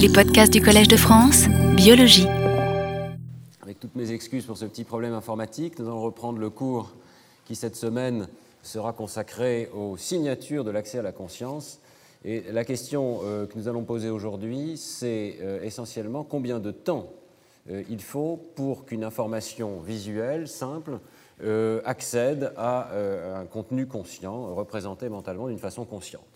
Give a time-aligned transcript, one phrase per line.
[0.00, 1.46] Les podcasts du Collège de France,
[1.76, 2.26] biologie.
[3.60, 6.94] Avec toutes mes excuses pour ce petit problème informatique, nous allons reprendre le cours
[7.44, 8.26] qui cette semaine
[8.62, 11.80] sera consacré aux signatures de l'accès à la conscience.
[12.24, 17.12] Et la question euh, que nous allons poser aujourd'hui, c'est euh, essentiellement combien de temps
[17.70, 20.98] euh, il faut pour qu'une information visuelle simple
[21.86, 22.90] accède à
[23.34, 26.29] un contenu conscient, représenté mentalement d'une façon consciente.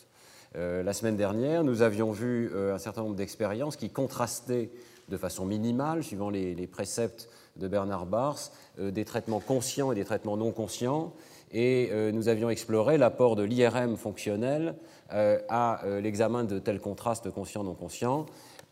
[0.54, 4.70] La semaine dernière, nous avions vu un certain nombre d'expériences qui contrastaient
[5.08, 8.38] de façon minimale, suivant les, préceptes de Bernard Bars,
[8.78, 11.12] des traitements conscients et des traitements non conscients,
[11.54, 14.74] et euh, nous avions exploré l'apport de l'IRM fonctionnel
[15.12, 18.26] euh, à euh, l'examen de tels contrastes conscients-non conscients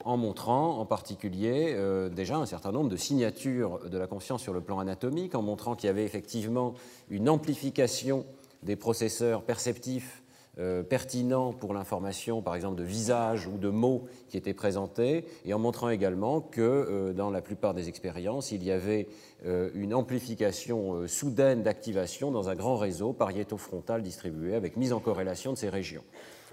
[0.05, 1.77] en montrant en particulier
[2.11, 5.77] déjà un certain nombre de signatures de la conscience sur le plan anatomique, en montrant
[5.77, 6.75] qu'il y avait effectivement
[7.09, 8.27] une amplification
[8.65, 10.22] des processeurs perceptifs
[10.59, 15.55] euh, pertinent pour l'information, par exemple de visage ou de mots qui étaient présentés, et
[15.55, 19.09] en montrant également que euh, dans la plupart des expériences, il y avait
[19.47, 25.55] euh, une amplification soudaine d'activation dans un grand réseau pariéto-frontal distribué avec mise en corrélation
[25.55, 26.05] de ces régions.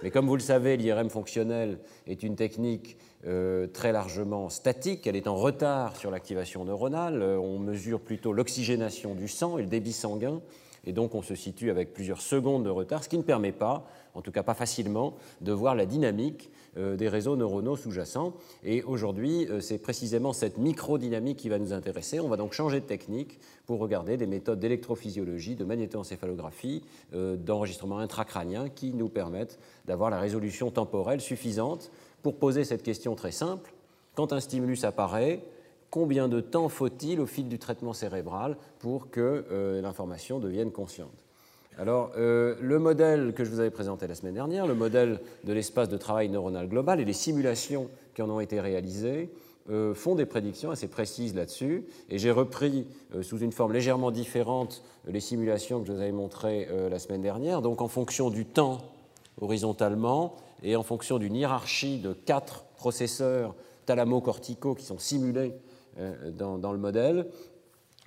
[0.01, 2.97] Mais comme vous le savez, l'IRM fonctionnel est une technique
[3.73, 9.27] très largement statique, elle est en retard sur l'activation neuronale, on mesure plutôt l'oxygénation du
[9.27, 10.39] sang et le débit sanguin,
[10.85, 13.85] et donc on se situe avec plusieurs secondes de retard, ce qui ne permet pas,
[14.13, 18.33] en tout cas pas facilement, de voir la dynamique euh, des réseaux neuronaux sous-jacents.
[18.63, 22.19] Et aujourd'hui, euh, c'est précisément cette microdynamique qui va nous intéresser.
[22.19, 27.97] On va donc changer de technique pour regarder des méthodes d'électrophysiologie, de magnétoencéphalographie, euh, d'enregistrement
[27.97, 29.57] intracrânien qui nous permettent
[29.87, 33.73] d'avoir la résolution temporelle suffisante pour poser cette question très simple.
[34.13, 35.43] Quand un stimulus apparaît,
[35.89, 41.28] combien de temps faut-il au fil du traitement cérébral pour que l'information devienne consciente?
[41.79, 45.53] Alors, euh, le modèle que je vous avais présenté la semaine dernière, le modèle de
[45.53, 49.29] l'espace de travail neuronal global et les simulations qui en ont été réalisées,
[49.69, 51.85] euh, font des prédictions assez précises là-dessus.
[52.09, 52.85] Et j'ai repris
[53.21, 57.61] sous une forme légèrement différente les simulations que je vous avais montrées la semaine dernière.
[57.61, 58.79] Donc, en fonction du temps
[59.39, 65.53] horizontalement et en fonction d'une hiérarchie de quatre processeurs thalamo-corticaux qui sont simulés
[65.99, 67.25] euh, dans, le modèle.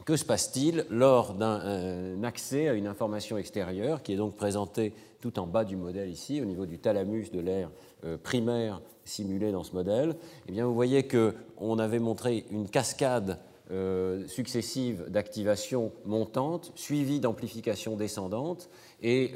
[0.04, 4.94] Que se passe-t-il lors d'un euh, accès à une information extérieure qui est donc présentée
[5.20, 7.70] tout en bas du modèle ici, au niveau du thalamus de l'air
[8.04, 10.16] euh, primaire simulé dans ce modèle?
[10.48, 13.38] Eh bien, vous voyez qu'on avait montré une cascade
[14.26, 18.68] successive d'activation montante, suivie d'amplification descendante,
[19.00, 19.32] et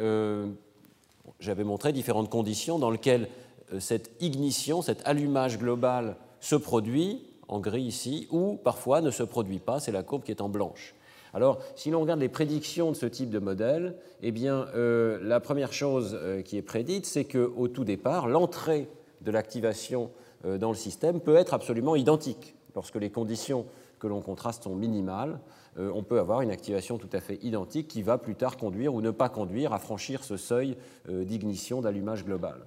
[1.40, 3.30] j'avais montré différentes conditions dans lesquelles
[3.78, 9.58] cette ignition, cet allumage global se produit en gris ici, ou parfois ne se produit
[9.58, 10.94] pas, c'est la courbe qui est en blanche.
[11.36, 15.38] Alors, si l'on regarde les prédictions de ce type de modèle, eh bien, euh, la
[15.38, 18.88] première chose euh, qui est prédite, c'est qu'au tout départ, l'entrée
[19.20, 20.10] de l'activation
[20.46, 22.54] euh, dans le système peut être absolument identique.
[22.74, 23.66] Lorsque les conditions
[23.98, 25.38] que l'on contraste sont minimales,
[25.78, 29.02] on peut avoir une activation tout à fait identique qui va plus tard conduire ou
[29.02, 30.76] ne pas conduire à franchir ce seuil
[31.06, 32.66] d'ignition, d'allumage global.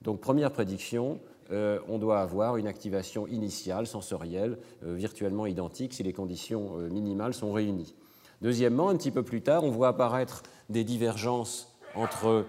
[0.00, 1.18] Donc, première prédiction,
[1.50, 6.88] euh, on doit avoir une activation initiale sensorielle euh, virtuellement identique si les conditions euh,
[6.88, 7.94] minimales sont réunies.
[8.42, 12.44] Deuxièmement, un petit peu plus tard, on voit apparaître des divergences entre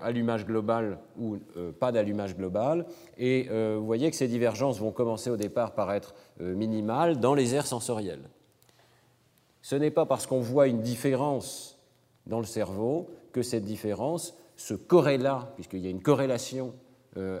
[0.00, 1.36] allumage global ou
[1.78, 2.86] pas d'allumage global.
[3.18, 7.54] Et vous voyez que ces divergences vont commencer au départ par être minimales dans les
[7.54, 8.30] aires sensorielles.
[9.60, 11.78] Ce n'est pas parce qu'on voit une différence
[12.24, 16.72] dans le cerveau que cette différence se corréla, puisqu'il y a une corrélation
[17.16, 17.38] euh,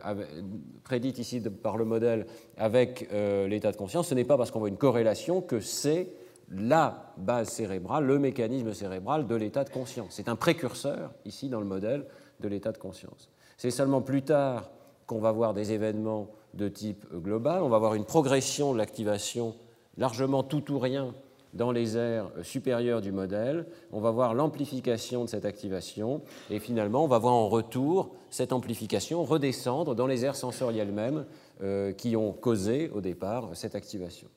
[0.84, 2.26] prédite ici par le modèle
[2.56, 6.08] avec euh, l'état de conscience, ce n'est pas parce qu'on voit une corrélation que c'est
[6.50, 10.08] la base cérébrale, le mécanisme cérébral de l'état de conscience.
[10.10, 12.06] C'est un précurseur, ici dans le modèle,
[12.40, 13.30] de l'état de conscience.
[13.56, 14.70] C'est seulement plus tard
[15.06, 19.54] qu'on va voir des événements de type global, on va voir une progression de l'activation
[19.96, 21.14] largement tout ou rien
[21.54, 27.04] dans les aires supérieures du modèle, on va voir l'amplification de cette activation et finalement
[27.04, 31.24] on va voir en retour cette amplification redescendre dans les aires sensorielles mêmes
[31.62, 34.28] euh, qui ont causé au départ cette activation.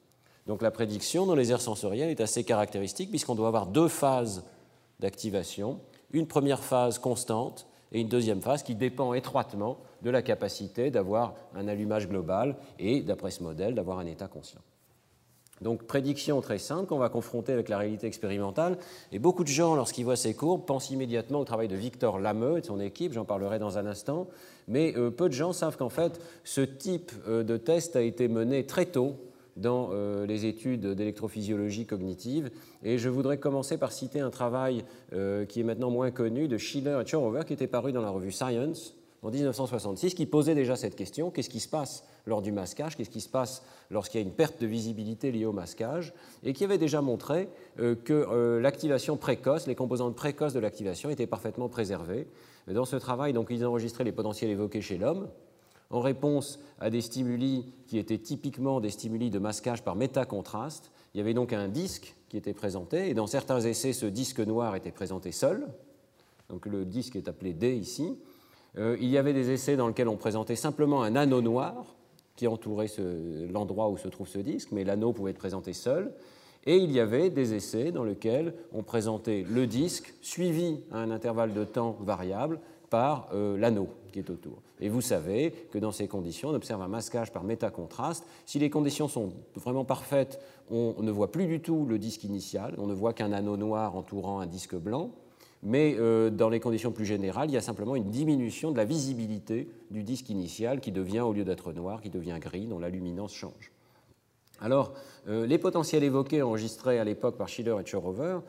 [0.47, 4.43] Donc la prédiction dans les aires sensorielles est assez caractéristique puisqu'on doit avoir deux phases
[4.99, 5.79] d'activation,
[6.11, 11.33] une première phase constante et une deuxième phase qui dépend étroitement de la capacité d'avoir
[11.55, 14.61] un allumage global et, d'après ce modèle, d'avoir un état conscient.
[15.61, 18.77] Donc prédiction très simple qu'on va confronter avec la réalité expérimentale.
[19.11, 22.57] Et beaucoup de gens, lorsqu'ils voient ces courbes, pensent immédiatement au travail de Victor Lameux
[22.57, 24.27] et de son équipe, j'en parlerai dans un instant.
[24.67, 28.27] Mais euh, peu de gens savent qu'en fait, ce type euh, de test a été
[28.27, 29.15] mené très tôt
[29.57, 32.49] dans euh, les études d'électrophysiologie cognitive.
[32.83, 34.85] Et je voudrais commencer par citer un travail
[35.49, 38.31] qui est maintenant moins connu de Schiller et Chorover, qui était paru dans la revue
[38.31, 42.95] Science en 1966 qui posait déjà cette question qu'est-ce qui se passe lors du masquage
[42.95, 46.13] Qu'est-ce qui se passe lorsqu'il y a une perte de visibilité liée au masquage
[46.43, 47.49] Et qui avait déjà montré
[47.79, 52.27] euh, que euh, l'activation précoce, les composantes précoces de l'activation étaient parfaitement préservées.
[52.67, 55.27] Dans ce travail, donc, ils enregistraient les potentiels évoqués chez l'homme
[55.89, 60.91] en réponse à des stimuli qui étaient typiquement des stimuli de masquage par métacontraste.
[61.13, 64.39] Il y avait donc un disque qui était présenté, et dans certains essais, ce disque
[64.39, 65.67] noir était présenté seul.
[66.49, 68.17] Donc le disque est appelé D ici.
[68.77, 71.95] Euh, il y avait des essais dans lesquels on présentait simplement un anneau noir
[72.39, 72.87] qui entourait
[73.51, 76.13] l'endroit où se trouve ce disque, mais l'anneau pouvait être présenté seul.
[76.65, 81.11] Et il y avait des essais dans lesquels on présentait le disque suivi à un
[81.11, 84.61] intervalle de temps variable par euh, l'anneau qui est autour.
[84.79, 88.25] Et vous savez que dans ces conditions, on observe un masquage par métacontraste.
[88.45, 90.39] Si les conditions sont vraiment parfaites,
[90.71, 93.97] on ne voit plus du tout le disque initial, on ne voit qu'un anneau noir
[93.97, 95.11] entourant un disque blanc.
[95.61, 98.85] Mais euh, dans les conditions plus générales, il y a simplement une diminution de la
[98.85, 102.89] visibilité du disque initial qui devient, au lieu d'être noir, qui devient gris, dont la
[102.89, 103.71] luminance change.
[104.61, 104.93] Alors,
[105.27, 108.39] euh, les potentiels évoqués enregistrés à l'époque par Schiller et Chorover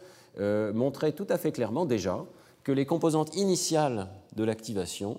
[0.73, 2.25] montraient tout à fait clairement déjà
[2.62, 5.19] que les composantes initiales de l'activation,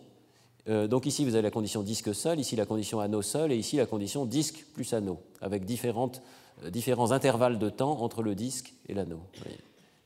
[0.69, 3.57] euh, donc ici vous avez la condition disque seul, ici la condition anneau seul, et
[3.57, 6.21] ici la condition disque plus anneau, avec différentes,
[6.63, 9.21] euh, différents intervalles de temps entre le disque et l'anneau.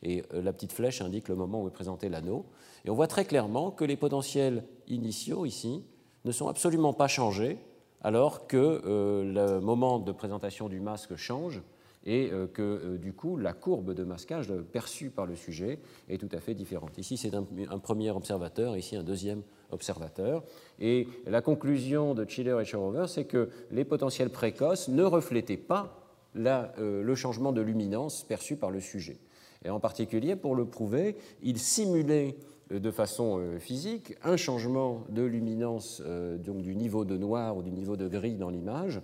[0.04, 2.46] Et euh, la petite flèche indique le moment où est présenté l'anneau.
[2.86, 5.84] Et on voit très clairement que les potentiels initiaux ici
[6.26, 7.58] ne sont absolument pas changés,
[8.02, 8.82] alors que
[9.24, 11.62] le moment de présentation du masque change
[12.06, 16.18] et euh, que euh, du coup la courbe de masquage perçue par le sujet est
[16.18, 16.98] tout à fait différente.
[16.98, 17.44] Ici c'est un,
[17.80, 19.42] premier observateur, ici un deuxième
[19.72, 20.44] observateur.
[20.80, 26.02] Et la conclusion de Chiller et Schorover, c'est que les potentiels précoces ne reflétaient pas
[26.38, 29.18] euh, le changement de luminance perçu par le sujet.
[29.66, 32.38] Et en particulier, pour le prouver, ils simulaient
[32.72, 36.02] de façon physique un changement de luminance
[36.40, 39.02] donc du niveau de noir ou du niveau de gris dans l'image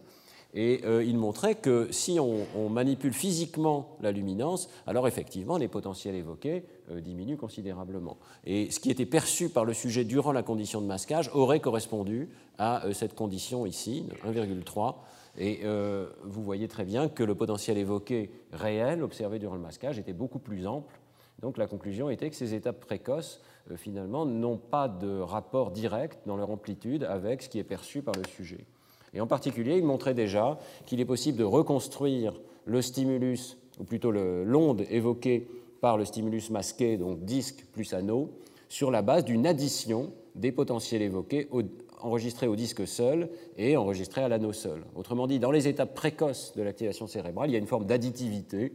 [0.53, 6.15] et euh, il montrait que si on, manipule physiquement la luminance, alors effectivement les potentiels
[6.15, 8.17] évoqués euh, diminuent considérablement.
[8.45, 12.29] Et ce qui était perçu par le sujet durant la condition de masquage aurait correspondu
[12.57, 14.95] à euh, cette condition ici, 1,3.
[15.38, 15.62] Et
[16.24, 20.39] vous voyez très bien que le potentiel évoqué réel, observé durant le masquage, était beaucoup
[20.39, 21.00] plus ample.
[21.42, 23.42] Donc la conclusion était que ces étapes précoces,
[23.75, 28.13] finalement, n'ont pas de rapport direct dans leur amplitude avec ce qui est perçu par
[28.16, 28.66] le sujet.
[29.13, 34.12] Et en particulier, il montrait déjà qu'il est possible de reconstruire le stimulus, ou plutôt
[34.12, 35.48] l'onde évoquée
[35.81, 38.31] par le stimulus masqué, donc disque plus anneau,
[38.69, 41.48] sur la base d'une addition des potentiels évoqués
[42.03, 44.83] enregistrés au disque seul et enregistrés à l'anneau seul.
[44.95, 48.74] Autrement dit, dans les étapes précoces de l'activation cérébrale, il y a une forme d'additivité,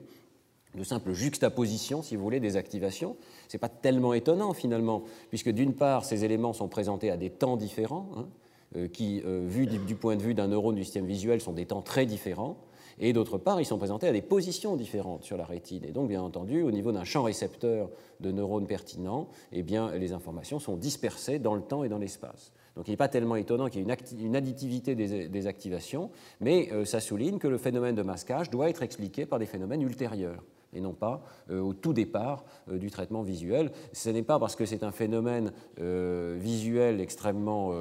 [0.75, 3.17] de simple juxtaposition, si vous voulez, des activations.
[3.49, 7.31] Ce n'est pas tellement étonnant finalement, puisque d'une part, ces éléments sont présentés à des
[7.31, 8.09] temps différents.
[8.17, 8.27] Hein,
[8.75, 11.67] euh, qui, euh, vus du, point de vue d'un neurone du système visuel, sont des
[11.67, 12.57] temps très différents.
[12.99, 15.85] Et d'autre part, ils sont présentés à des positions différentes sur la rétine.
[15.85, 17.91] Et donc, bien entendu, au niveau d'un champ récepteur
[18.21, 22.53] de neurones pertinents, eh bien, les informations sont dispersées dans le temps et dans l'espace.
[22.77, 26.85] Donc il n'est pas tellement étonnant qu'il y ait une, additivité des, activations, mais euh,
[26.85, 30.45] ça souligne que le phénomène de masquage doit être expliqué par des phénomènes ultérieurs
[30.75, 33.73] et non pas euh, au tout départ euh, du traitement visuel.
[33.95, 37.73] Ce n'est pas parce que c'est un phénomène visuel extrêmement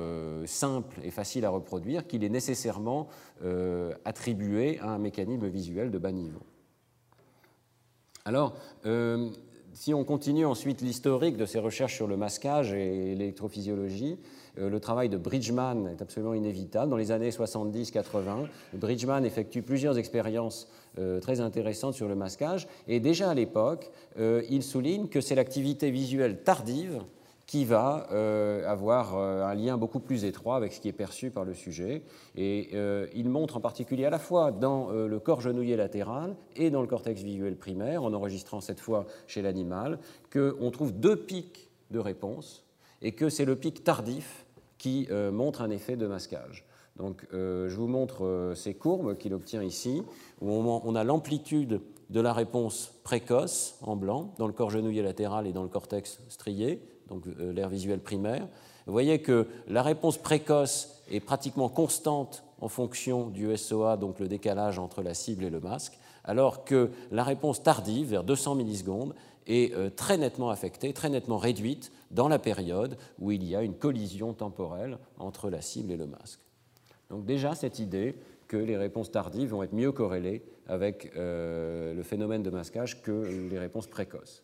[0.45, 3.07] simple et facile à reproduire qu'il est nécessairement
[4.05, 6.41] attribué à un mécanisme visuel de bas niveau.
[8.23, 8.55] Alors,
[9.73, 14.17] si on continue ensuite l'historique de ces recherches sur le masquage et l'électrophysiologie,
[14.57, 16.89] le travail de Bridgman est absolument inévitable.
[16.89, 20.67] Dans les années 70-80, Bridgman effectue plusieurs expériences
[20.99, 22.67] euh, très intéressantes sur le masquage.
[22.87, 27.01] Et déjà à l'époque, euh, il souligne que c'est l'activité visuelle tardive
[27.47, 28.07] qui va
[28.67, 32.01] avoir un lien beaucoup plus étroit avec ce qui est perçu par le sujet.
[32.35, 32.71] Et
[33.13, 36.87] il montre en particulier à la fois dans le corps genouillé latéral et dans le
[36.87, 39.99] cortex visuel primaire, en enregistrant cette fois chez l'animal,
[40.33, 42.65] qu'on trouve deux pics de réponse
[43.01, 44.44] et que c'est le pic tardif
[44.77, 46.65] qui euh, montre un effet de masquage.
[46.97, 50.01] Donc, euh, je vous montre euh, ces courbes qu'il obtient ici,
[50.41, 55.47] où on, a l'amplitude de la réponse précoce en blanc dans le corps genouillé latéral
[55.47, 58.47] et dans le cortex strié, donc l'air visuel primaire.
[58.85, 64.27] Vous voyez que la réponse précoce est pratiquement constante en fonction du SOA, donc le
[64.27, 69.13] décalage entre la cible et le masque, alors que la réponse tardive, vers 200 millisecondes,
[69.47, 73.75] est très nettement affectée, très nettement réduite dans la période où il y a une
[73.75, 76.39] collision temporelle entre la cible et le masque.
[77.09, 78.15] Donc déjà cette idée
[78.47, 83.47] que les réponses tardives vont être mieux corrélées avec euh, le phénomène de masquage que
[83.49, 84.43] les réponses précoces.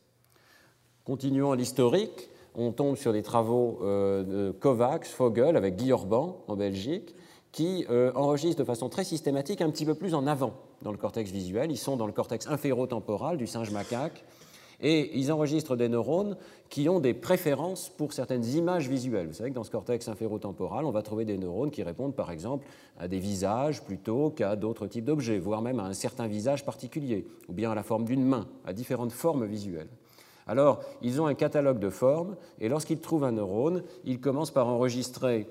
[1.03, 2.29] Continuons l'historique.
[2.53, 7.15] on tombe sur des travaux de Kovacs, Fogel, avec Guy Orban en Belgique,
[7.51, 10.53] qui enregistrent de façon très systématique un petit peu plus en avant
[10.83, 11.71] dans le cortex visuel.
[11.71, 14.23] Ils sont dans le cortex inférotemporal du singe macaque
[14.81, 16.37] et ils enregistrent des neurones
[16.69, 19.27] qui ont des préférences pour certaines images visuelles.
[19.27, 22.31] Vous savez que dans ce cortex inférotemporal, on va trouver des neurones qui répondent par
[22.31, 22.65] exemple
[22.97, 27.27] à des visages plutôt qu'à d'autres types d'objets, voire même à un certain visage particulier,
[27.49, 29.89] ou bien à la forme d'une main, à différentes formes visuelles.
[30.47, 34.67] Alors, ils ont un catalogue de formes, et lorsqu'ils trouvent un neurone, ils commencent par
[34.67, 35.47] enregistrer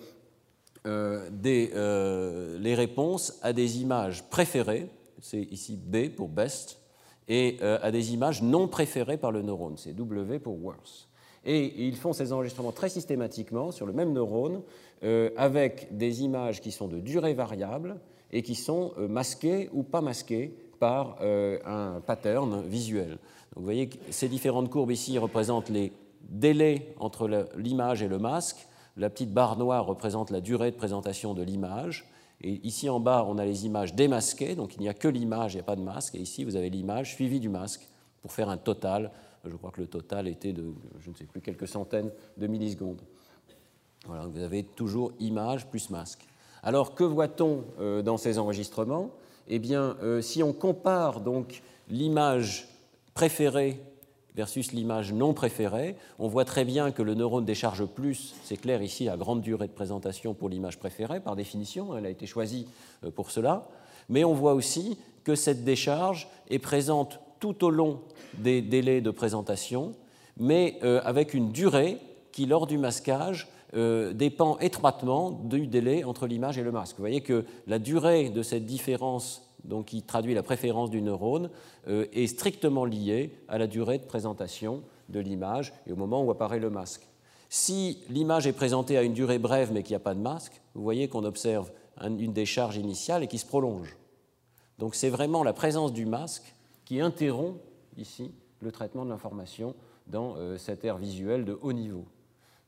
[0.87, 4.89] euh, euh, les réponses à des images préférées,
[5.21, 6.80] c'est ici B pour best,
[7.29, 11.09] et euh, à des images non préférées par le neurone, c'est W pour worse.
[11.45, 14.63] Et ils font ces enregistrements très systématiquement sur le même neurone
[15.05, 17.99] euh, avec des images qui sont de durée variable
[18.31, 23.11] et qui sont euh, masquées ou pas masquées par un pattern visuel.
[23.11, 28.19] Donc vous voyez que ces différentes courbes ici représentent les délais entre l'image et le
[28.19, 28.67] masque.
[28.97, 32.09] La petite barre noire représente la durée de présentation de l'image.
[32.43, 35.55] Et ici en bas, on a les images démasquées, donc il n'y a que l'image,
[35.55, 36.15] il n'y a pas de masque.
[36.15, 37.87] Et ici, vous avez l'image suivie du masque
[38.23, 39.11] pour faire un total.
[39.45, 43.03] Je crois que le total était de, je ne sais plus, quelques centaines de millisecondes.
[44.07, 46.27] Voilà, vous avez toujours image plus masque.
[46.63, 49.11] Alors, que voit-on euh, dans ces enregistrements?
[49.49, 52.69] Eh bien, euh, si on compare donc l'image
[53.15, 53.81] préférée
[54.41, 58.81] versus l'image non préférée, on voit très bien que le neurone décharge plus, c'est clair
[58.81, 62.67] ici, à grande durée de présentation pour l'image préférée, par définition, elle a été choisie
[63.05, 63.69] euh, pour cela,
[64.09, 68.01] mais on voit aussi que cette décharge est présente tout au long
[68.39, 69.93] des délais de présentation,
[70.39, 71.99] mais euh, avec une durée
[72.33, 76.97] qui, lors du masquage, euh, dépend étroitement du délai entre l'image et le masque.
[76.97, 81.51] Vous voyez que la durée de cette différence donc qui traduit la préférence du neurone,
[81.89, 86.31] euh, est strictement liée à la durée de présentation de l'image et au moment où
[86.31, 87.07] apparaît le masque.
[87.49, 90.61] Si l'image est présentée à une durée brève mais qu'il n'y a pas de masque,
[90.75, 91.71] vous voyez qu'on observe
[92.03, 93.97] une décharge initiale et qui se prolonge.
[94.79, 97.61] Donc c'est vraiment la présence du masque qui interrompt
[97.97, 99.75] ici le traitement de l'information
[100.07, 102.05] dans euh, cette aire visuelle de haut niveau.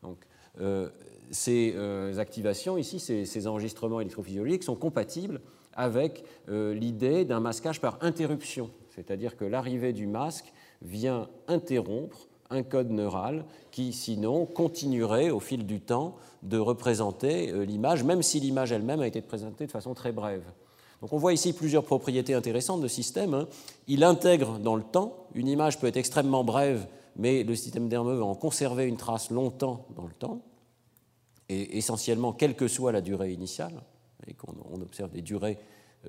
[0.02, 0.18] Donc,
[0.60, 0.90] euh,
[1.30, 1.74] ces
[2.18, 5.40] activations ici, ces enregistrements électrophysiologiques sont compatibles
[5.74, 10.52] avec euh, l'idée d'un masquage par interruption, c'est-à-dire que l'arrivée du masque
[10.82, 17.64] vient interrompre un code neural qui, sinon, continuerait au fil du temps de représenter euh,
[17.64, 20.44] l'image, même si l'image elle-même a été présentée de façon très brève.
[21.00, 23.34] Donc on voit ici plusieurs propriétés intéressantes de système.
[23.34, 23.48] Hein.
[23.88, 26.86] Il intègre dans le temps, une image peut être extrêmement brève,
[27.16, 30.42] mais le système nerveux va en conserver une trace longtemps dans le temps,
[31.48, 33.82] et essentiellement quelle que soit la durée initiale
[34.26, 35.58] et qu'on on observe des durées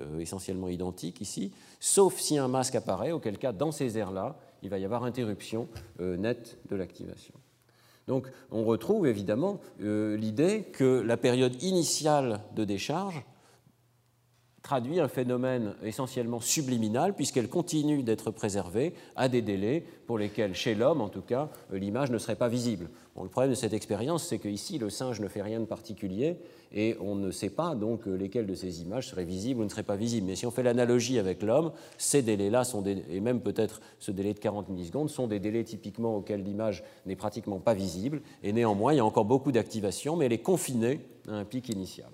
[0.00, 4.70] euh, essentiellement identiques ici, sauf si un masque apparaît, auquel cas, dans ces aires-là, il
[4.70, 5.68] va y avoir interruption
[6.00, 7.34] euh, nette de l'activation.
[8.08, 13.22] Donc on retrouve évidemment euh, l'idée que la période initiale de décharge
[14.62, 20.74] traduit un phénomène essentiellement subliminal puisqu'elle continue d'être préservée à des délais pour lesquels, chez
[20.74, 22.88] l'homme en tout cas, l'image ne serait pas visible.
[23.22, 26.38] le problème de cette expérience, c'est qu'ici, le singe ne fait rien de particulier
[26.74, 29.84] et on ne sait pas donc lesquelles de ces images seraient visibles ou ne seraient
[29.84, 30.26] pas visibles.
[30.26, 34.34] Mais si on fait l'analogie avec l'homme, ces délais-là sont et même peut-être ce délai
[34.34, 38.92] de 40 millisecondes sont des délais typiquement auxquels l'image n'est pratiquement pas visible et néanmoins
[38.92, 42.10] il y a encore beaucoup d'activation, mais elle est confinée à un pic initial.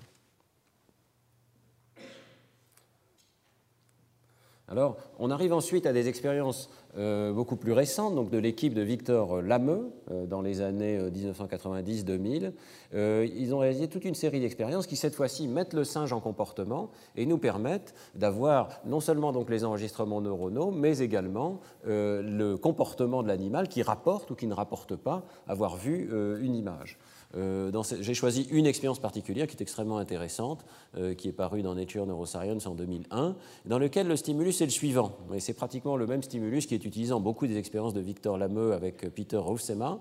[4.68, 8.82] Alors, on arrive ensuite à des expériences euh, beaucoup plus récentes, donc de l'équipe de
[8.82, 12.52] Victor Lameux euh, dans les années 1990-2000.
[12.94, 16.20] Euh, ils ont réalisé toute une série d'expériences qui, cette fois-ci, mettent le singe en
[16.20, 23.22] comportement et nous permettent d'avoir non seulement donc les enregistrements neuronaux, mais également le comportement
[23.22, 26.98] de l'animal qui rapporte ou qui ne rapporte pas avoir vu une image.
[27.36, 27.70] Euh,
[28.00, 30.64] j'ai choisi une expérience particulière qui est extrêmement intéressante,
[30.96, 34.70] euh, qui est parue dans Nature Neuroscience en 2001, dans lequel le stimulus est le
[34.70, 35.16] suivant.
[35.38, 38.72] C'est pratiquement le même stimulus qui est utilisé dans beaucoup des expériences de Victor Lameux
[38.72, 40.00] avec Peter Hoefsema.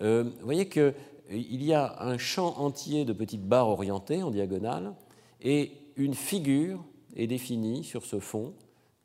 [0.00, 0.94] Euh, vous voyez qu'il
[1.30, 4.94] y a un champ entier de petites barres orientées en diagonale
[5.40, 6.84] et une figure
[7.16, 8.54] est définie sur ce fond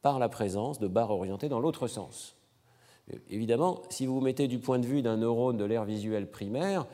[0.02, 2.36] par la présence de barres orientées dans l'autre sens.
[3.30, 6.86] Évidemment, si vous vous mettez du point de vue d'un neurone de l'aire visuelle primaire,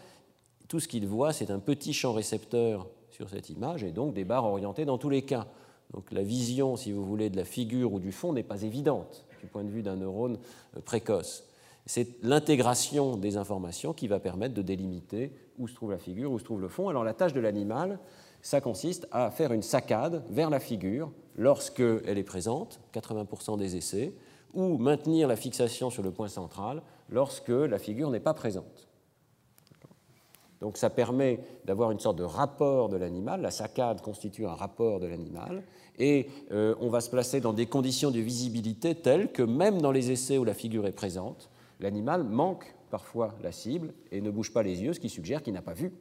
[0.68, 4.24] tout ce qu'il voit, c'est un petit champ récepteur sur cette image et donc des
[4.24, 5.48] barres orientées dans tous les cas.
[5.94, 9.25] Donc la vision, si vous voulez, de la figure ou du fond n'est pas évidente
[9.41, 10.38] du point de vue d'un neurone
[10.77, 11.44] euh, précoce.
[11.89, 16.38] C'est l'intégration des informations qui va permettre de délimiter où se trouve la figure, où
[16.38, 16.88] se trouve le fond.
[16.88, 17.98] Alors la tâche de l'animal,
[18.43, 24.13] ça consiste à faire une saccade vers la figure lorsqu'elle est présente, 80% des essais,
[24.53, 28.88] ou maintenir la fixation sur le point central lorsque la figure n'est pas présente.
[30.62, 33.41] Donc ça permet d'avoir une sorte de rapport de l'animal.
[33.41, 35.63] La saccade constitue un rapport de l'animal.
[35.98, 39.91] Et euh, on va se placer dans des conditions de visibilité telles que même dans
[39.91, 44.51] les essais où la figure est présente, l'animal manque parfois la cible et ne bouge
[44.53, 45.91] pas les yeux, ce qui suggère qu'il n'a pas vu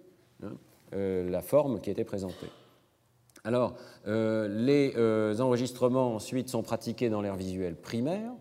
[0.42, 0.52] hein,
[0.94, 2.48] euh, la forme qui était présentée.
[3.44, 3.74] Alors,
[4.06, 8.32] euh, les enregistrements ensuite sont pratiqués dans l'air visuel primaire.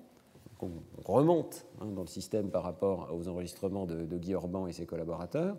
[0.61, 0.71] on
[1.05, 5.57] remonte hein, dans le système par rapport aux enregistrements de Guy Orban et ses collaborateurs.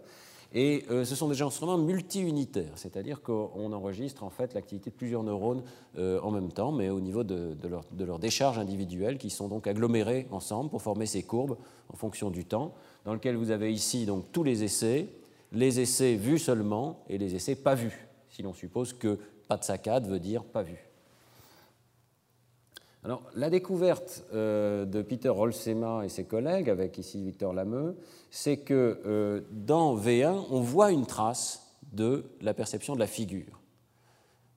[0.54, 5.22] Et euh, ce sont des enregistrements multi-unitaires, c'est-à-dire qu'on enregistre en fait l'activité de plusieurs
[5.22, 5.62] neurones
[5.98, 9.48] euh, en même temps, mais au niveau de, leur, de, leur, décharge individuelle, qui sont
[9.48, 11.58] donc agglomérés ensemble pour former ces courbes
[11.92, 12.72] en fonction du temps,
[13.04, 15.08] dans lequel vous avez ici donc tous les essais,
[15.52, 19.64] les essais vus seulement et les essais pas vus, si l'on suppose que pas de
[19.64, 20.87] saccade veut dire pas vu.
[23.04, 27.96] Alors, la découverte euh, de Peter Rolsema et ses collègues, avec ici Victor Lameux,
[28.30, 33.60] c'est que euh, dans V1, on voit une trace de la perception de la figure.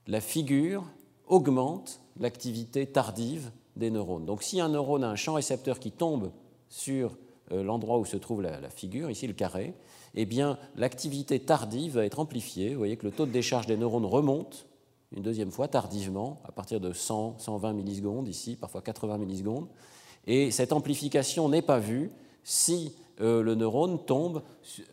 [0.07, 0.83] La figure
[1.27, 4.25] augmente l'activité tardive des neurones.
[4.25, 6.31] Donc, si un neurone a un champ récepteur qui tombe
[6.67, 7.17] sur
[7.51, 9.75] euh, l'endroit où se trouve la, la, figure, ici le carré,
[10.15, 12.71] eh bien, l'activité tardive va être amplifiée.
[12.71, 14.65] Vous voyez que le taux de décharge des neurones remonte
[15.15, 19.67] une deuxième fois tardivement, à partir de 100, 120 millisecondes, ici, parfois 80 millisecondes.
[20.27, 22.11] Et cette amplification n'est pas vue
[22.43, 24.41] si euh, le neurone tombe,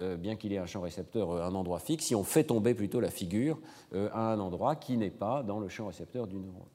[0.00, 2.44] euh, bien qu'il ait un champ récepteur à euh, un endroit fixe, si on fait
[2.44, 3.58] tomber plutôt la figure
[3.94, 6.68] à un endroit qui n'est pas dans le champ récepteur du neurone.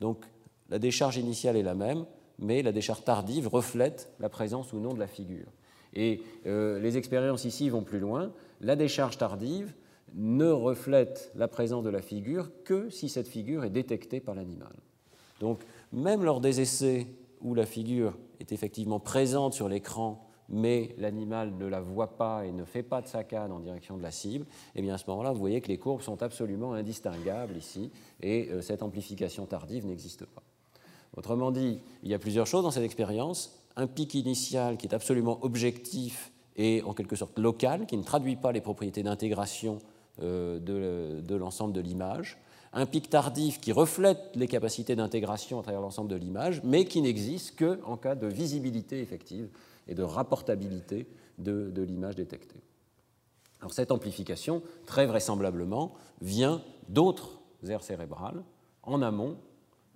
[0.00, 0.24] Donc
[0.68, 2.06] la décharge initiale est la même,
[2.38, 5.46] mais la décharge tardive reflète la présence ou non de la figure.
[5.94, 8.30] Et les expériences ici vont plus loin.
[8.60, 9.72] La décharge tardive
[10.14, 14.72] ne reflète la présence de la figure que si cette figure est détectée par l'animal.
[15.40, 15.60] Donc,
[15.92, 17.06] même lors des essais
[17.40, 22.52] où la figure est effectivement présente sur l'écran, mais l'animal ne la voit pas et
[22.52, 25.32] ne fait pas de saccade en direction de la cible, eh bien à ce moment-là,
[25.32, 27.90] vous voyez que les courbes sont absolument indistinguables ici,
[28.22, 30.42] et euh, cette amplification tardive n'existe pas.
[31.16, 33.58] Autrement dit, il y a plusieurs choses dans cette expérience.
[33.76, 38.36] Un pic initial qui est absolument objectif et en quelque sorte local, qui ne traduit
[38.36, 39.78] pas les propriétés d'intégration
[40.20, 42.38] de, l'ensemble de l'image,
[42.72, 47.00] un pic tardif qui reflète les capacités d'intégration à travers l'ensemble de l'image, mais qui
[47.00, 49.48] n'existe qu'en cas de visibilité effective
[49.86, 52.60] et de rapportabilité de, de l'image détectée.
[53.60, 58.42] Alors cette amplification, très vraisemblablement, vient d'autres aires cérébrales
[58.82, 59.36] en amont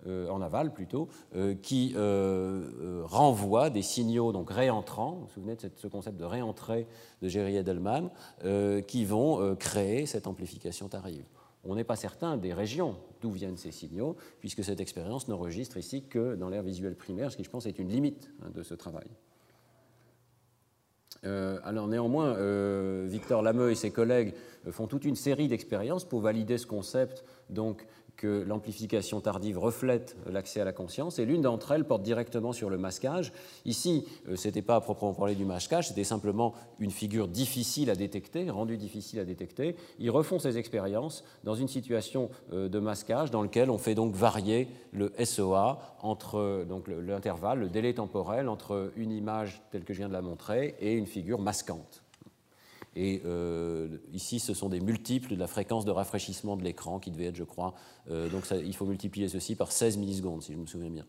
[0.08, 5.54] euh, en aval plutôt, euh, qui euh, renvoie des signaux donc réentrants, vous vous souvenez
[5.54, 6.88] de ce concept de réentrée
[7.20, 8.10] de Jerry Edelman,
[8.88, 11.24] qui vont créer cette amplification tardive.
[11.62, 16.02] On n'est pas certain des régions d'où viennent ces signaux, puisque cette expérience n'enregistre ici
[16.02, 18.74] que dans l'air visuel primaire, ce qui je pense est une limite hein, de ce
[18.74, 19.06] travail.
[21.22, 22.34] alors néanmoins,
[23.06, 24.34] Victor Lameux et ses collègues
[24.70, 27.86] font toute une série d'expériences pour valider ce concept donc
[28.22, 32.70] que l'amplification tardive reflète l'accès à la conscience, et l'une d'entre elles porte directement sur
[32.70, 33.32] le masquage.
[33.64, 37.90] Ici, euh, ce n'était pas à proprement parler du masquage, c'était simplement une figure difficile
[37.90, 39.74] à détecter, rendue difficile à détecter.
[39.98, 44.14] Ils refont ces expériences dans une situation euh, de masquage dans lequel on fait donc
[44.14, 49.98] varier le SOA entre donc l'intervalle, le délai temporel entre une image telle que je
[49.98, 52.04] viens de la montrer et une figure masquante.
[52.94, 57.10] Et euh, ici, ce sont des multiples de la fréquence de rafraîchissement de l'écran qui
[57.10, 57.74] devait être, je crois,
[58.10, 61.06] euh, donc il faut multiplier ceci par 16 millisecondes, si je me souviens bien.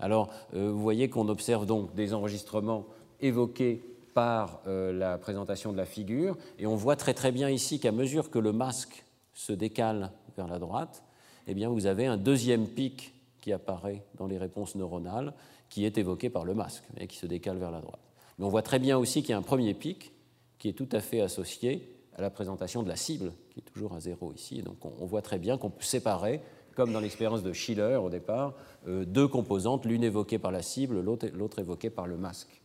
[0.00, 2.86] Alors, euh, vous voyez qu'on observe donc des enregistrements
[3.20, 7.92] évoqués par la présentation de la figure, et on voit très très bien ici qu'à
[7.92, 11.04] mesure que le masque se décale vers la droite,
[11.46, 15.32] eh bien, vous avez un deuxième pic qui apparaît dans les réponses neuronales,
[15.68, 18.00] qui est évoqué par le masque et qui se décale vers la droite.
[18.38, 20.12] Mais on voit très bien aussi qu'il y a un premier pic
[20.60, 23.94] qui est tout à fait associé à la présentation de la cible, qui est toujours
[23.94, 24.62] à zéro ici.
[24.62, 26.40] donc on, voit très bien qu'on peut séparer,
[26.76, 28.54] comme dans l'expérience de Schiller au départ,
[28.86, 32.62] euh, deux composantes, l'une évoquée par la cible, l'autre évoquée par le masque.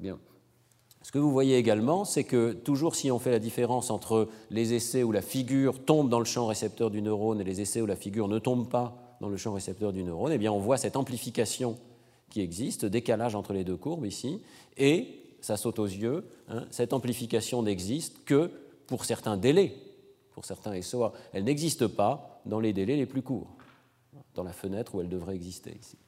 [0.00, 0.18] Bien.
[1.02, 4.72] Ce que vous voyez également, c'est que toujours si on fait la différence entre les
[4.72, 7.86] essais où la figure tombe dans le champ récepteur du neurone et les essais où
[7.86, 10.76] la figure ne tombe pas dans le champ récepteur du neurone, eh bien on voit
[10.76, 11.76] cette amplification
[12.30, 14.40] qui existe, décalage entre les deux courbes ici,
[14.76, 18.50] et ça saute aux yeux, hein, cette amplification n'existe que
[18.86, 19.74] pour certains délais,
[20.32, 21.12] pour certains SOA.
[21.32, 23.56] Elle n'existe pas dans les délais les plus courts,
[24.34, 25.98] dans la fenêtre où elle devrait exister ici.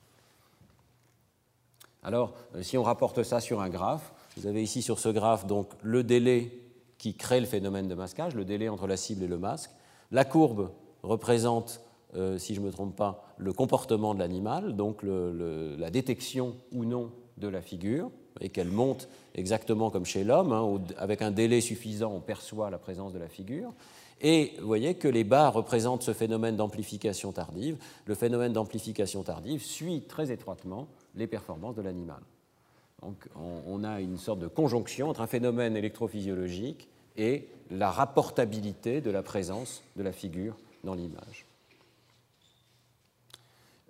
[2.02, 5.46] Alors, euh, si on rapporte ça sur un graphe, vous avez ici sur ce graphe
[5.46, 6.52] donc le délai
[6.98, 9.70] qui crée le phénomène de masquage, le délai entre la cible et le masque.
[10.10, 10.70] La courbe
[11.02, 11.80] représente,
[12.14, 16.84] euh, si je ne me trompe pas, le comportement de l'animal, donc la détection ou
[16.84, 21.60] non de la figure et qu'elle monte exactement comme chez l'homme, hein, avec un délai
[21.60, 23.72] suffisant, on perçoit la présence de la figure.
[24.22, 27.78] Et vous voyez que les barres représentent ce phénomène d'amplification tardive.
[28.04, 32.20] Le phénomène d'amplification tardive suit très étroitement les performances de l'animal.
[33.00, 33.16] Donc
[33.66, 39.22] on a une sorte de conjonction entre un phénomène électrophysiologique et la rapportabilité de la
[39.22, 41.46] présence de la figure dans l'image.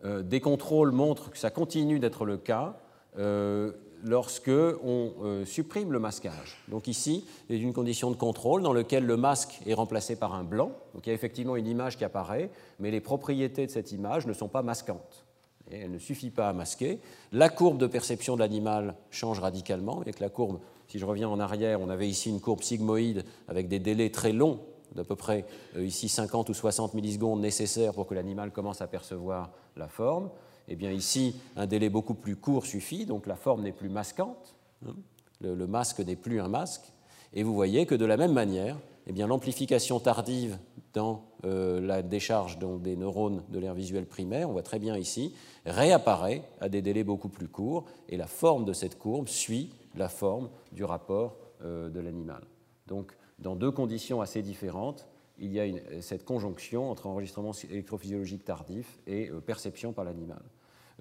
[0.05, 2.77] Euh, des contrôles montrent que ça continue d'être le cas
[3.19, 3.73] euh,
[4.05, 6.63] lorsque on euh, supprime le masquage.
[6.69, 10.17] Donc ici, il y a une condition de contrôle dans laquelle le masque est remplacé
[10.17, 10.73] par un blanc.
[10.95, 14.27] Donc il y a effectivement une image qui apparaît, mais les propriétés de cette image
[14.27, 15.25] ne sont pas masquantes.
[15.71, 16.99] Elle ne suffit pas à masquer.
[17.33, 20.01] La courbe de perception de l'animal change radicalement.
[20.01, 20.59] Avec la courbe,
[20.89, 24.33] si je reviens en arrière, on avait ici une courbe sigmoïde avec des délais très
[24.33, 24.61] longs
[24.95, 28.89] d'à peu près euh, ici 50 ou 60 millisecondes nécessaires pour que l'animal commence à
[28.89, 30.31] percevoir la forme.
[30.71, 34.55] Eh bien ici, un délai beaucoup plus court suffit, donc la forme n'est plus masquante,
[34.87, 34.95] hein.
[35.41, 36.93] le, masque n'est plus un masque.
[37.35, 38.79] Et vous voyez que de la même manière,
[39.09, 40.59] eh bien l'amplification tardive
[40.93, 45.35] dans euh, la décharge des neurones de l'air visuel primaire, on voit très bien ici,
[45.67, 50.09] réapparaît à des délais beaucoup plus courts, et la forme de cette courbe suit la
[50.09, 52.45] forme du rapport euh, de l'animal.
[52.87, 55.09] Donc dans deux conditions assez différentes,
[55.41, 55.65] il y a
[56.01, 60.43] cette conjonction entre enregistrement électrophysiologique tardif et euh, perception par l'animal.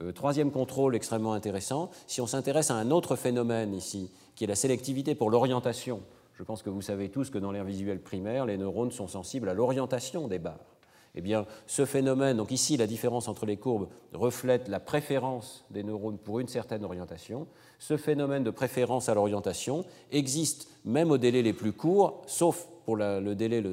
[0.02, 4.48] Euh, troisième contrôle extrêmement intéressant, si on s'intéresse à un autre phénomène ici, qui est
[4.48, 6.02] la sélectivité pour l'orientation,
[6.34, 9.50] je pense que vous savez tous que dans l'air visuel primaire, les neurones sont sensibles
[9.50, 10.78] à l'orientation des barres.
[11.16, 15.84] Eh bien, ce phénomène, donc ici la différence entre les courbes reflète la préférence des
[15.84, 17.48] neurones pour une certaine orientation.
[17.80, 22.98] Ce phénomène de préférence à l'orientation existe même aux délais les plus courts, sauf pour
[22.98, 23.64] le délai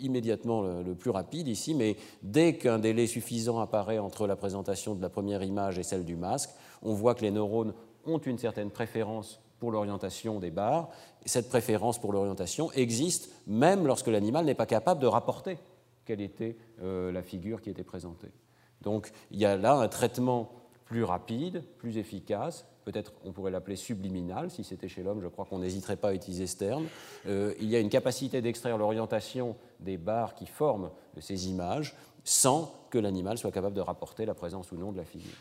[0.00, 5.02] immédiatement le, plus rapide ici, mais dès qu'un délai suffisant apparaît entre la présentation de
[5.02, 6.48] la première image et celle du masque,
[6.80, 7.74] on voit que les neurones
[8.06, 10.88] ont une certaine préférence pour l'orientation des barres.
[11.26, 15.58] Cette préférence pour l'orientation existe même lorsque l'animal n'est pas capable de rapporter
[16.06, 18.32] quelle était euh, la figure qui était présentée.
[18.80, 20.50] Donc il y a là un traitement
[20.86, 25.44] plus rapide, plus efficace, peut-être on pourrait l'appeler subliminal, si c'était chez l'homme, je crois
[25.44, 26.86] qu'on n'hésiterait pas à utiliser ce terme.
[27.26, 30.90] Euh, il y a une capacité d'extraire l'orientation des barres qui forment
[31.20, 35.04] ces images sans que l'animal soit capable de rapporter la présence ou non de la
[35.04, 35.32] figure.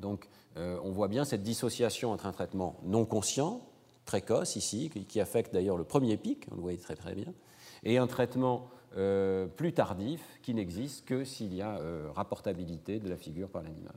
[0.00, 3.60] Donc euh, on voit bien cette dissociation entre un traitement non conscient,
[4.04, 7.32] précoce ici, qui affecte d'ailleurs le premier pic, on le voit très très bien,
[7.84, 11.78] et un traitement euh, plus tardif qui n'existe que s'il y a
[12.14, 13.94] rapportabilité de la figure par l'animal.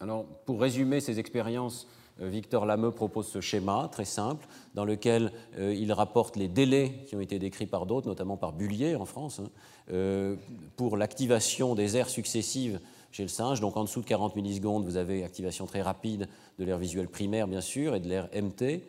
[0.00, 1.86] Alors, pour résumer ces expériences,
[2.20, 7.16] euh, Victor Lameux propose ce schéma très simple dans lequel il rapporte les délais qui
[7.16, 10.36] ont été décrits par d'autres, notamment par Bullier en France, hein,
[10.76, 12.80] pour l'activation des aires successives
[13.10, 13.60] chez le singe.
[13.60, 16.28] Donc en dessous de 40 millisecondes, vous avez activation très rapide
[16.58, 18.82] de l'air visuel primaire, bien sûr, et de l'air MT.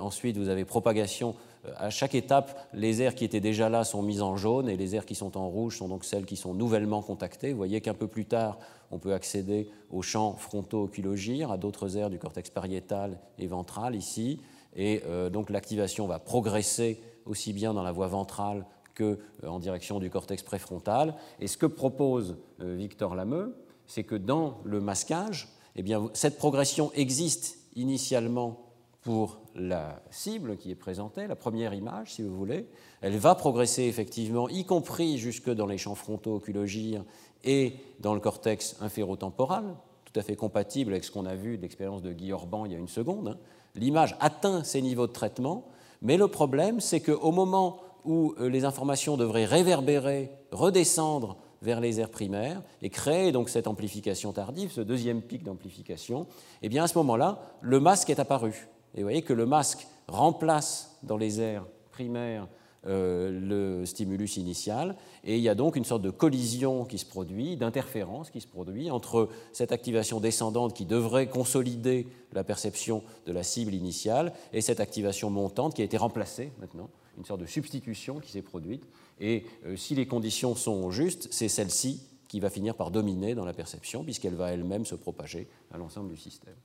[0.00, 1.34] ensuite, vous avez propagation
[1.76, 4.94] à chaque étape, les aires qui étaient déjà là sont mises en jaune et les
[4.94, 7.52] aires qui sont en rouge sont donc celles qui sont nouvellement contactées.
[7.52, 8.58] Vous voyez qu'un peu plus tard,
[8.90, 14.40] on peut accéder aux champs fronto-oculogires, à d'autres aires du cortex pariétal et ventral ici.
[14.76, 19.58] Et euh, donc l'activation va progresser aussi bien dans la voie ventrale que euh, en
[19.58, 21.14] direction du cortex préfrontal.
[21.40, 26.38] Et ce que propose euh, Victor Lameux, c'est que dans le masquage, eh bien, cette
[26.38, 28.63] progression existe initialement
[29.04, 32.66] pour la cible qui est présentée, la première image, si vous voulez.
[33.02, 37.04] Elle va progresser effectivement, y compris jusque dans les champs frontaux oculogyres
[37.44, 41.62] et dans le cortex inférotemporal, tout à fait compatible avec ce qu'on a vu de
[41.62, 43.28] l'expérience de Guy Orban il y a une seconde.
[43.28, 43.38] Hein.
[43.74, 45.66] L'image atteint ces niveaux de traitement,
[46.00, 52.00] mais le problème, c'est qu'au moment où euh, les informations devraient réverbérer, redescendre vers les
[52.00, 56.26] aires primaires et créer donc cette amplification tardive, ce deuxième pic d'amplification,
[56.62, 58.68] eh bien à ce moment-là, le masque est apparu.
[58.94, 62.48] Et vous voyez que le masque remplace dans les aires primaires
[62.86, 67.06] euh, le stimulus initial, et il y a donc une sorte de collision qui se
[67.06, 73.32] produit, d'interférence qui se produit entre cette activation descendante qui devrait consolider la perception de
[73.32, 77.46] la cible initiale et cette activation montante qui a été remplacée maintenant, une sorte de
[77.46, 78.86] substitution qui s'est produite,
[79.18, 83.46] et euh, si les conditions sont justes, c'est celle-ci qui va finir par dominer dans
[83.46, 86.56] la perception, puisqu'elle va elle-même se propager à l'ensemble du système.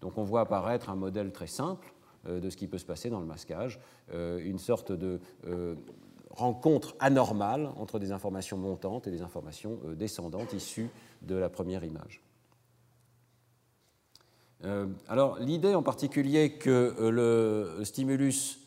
[0.00, 1.92] Donc on voit apparaître un modèle très simple
[2.26, 3.80] euh, de ce qui peut se passer dans le masquage,
[4.12, 5.74] euh, une sorte de euh,
[6.30, 10.90] rencontre anormale entre des informations montantes et des informations descendantes issues
[11.22, 12.22] de la première image.
[15.08, 18.60] alors l'idée en particulier que le stimulus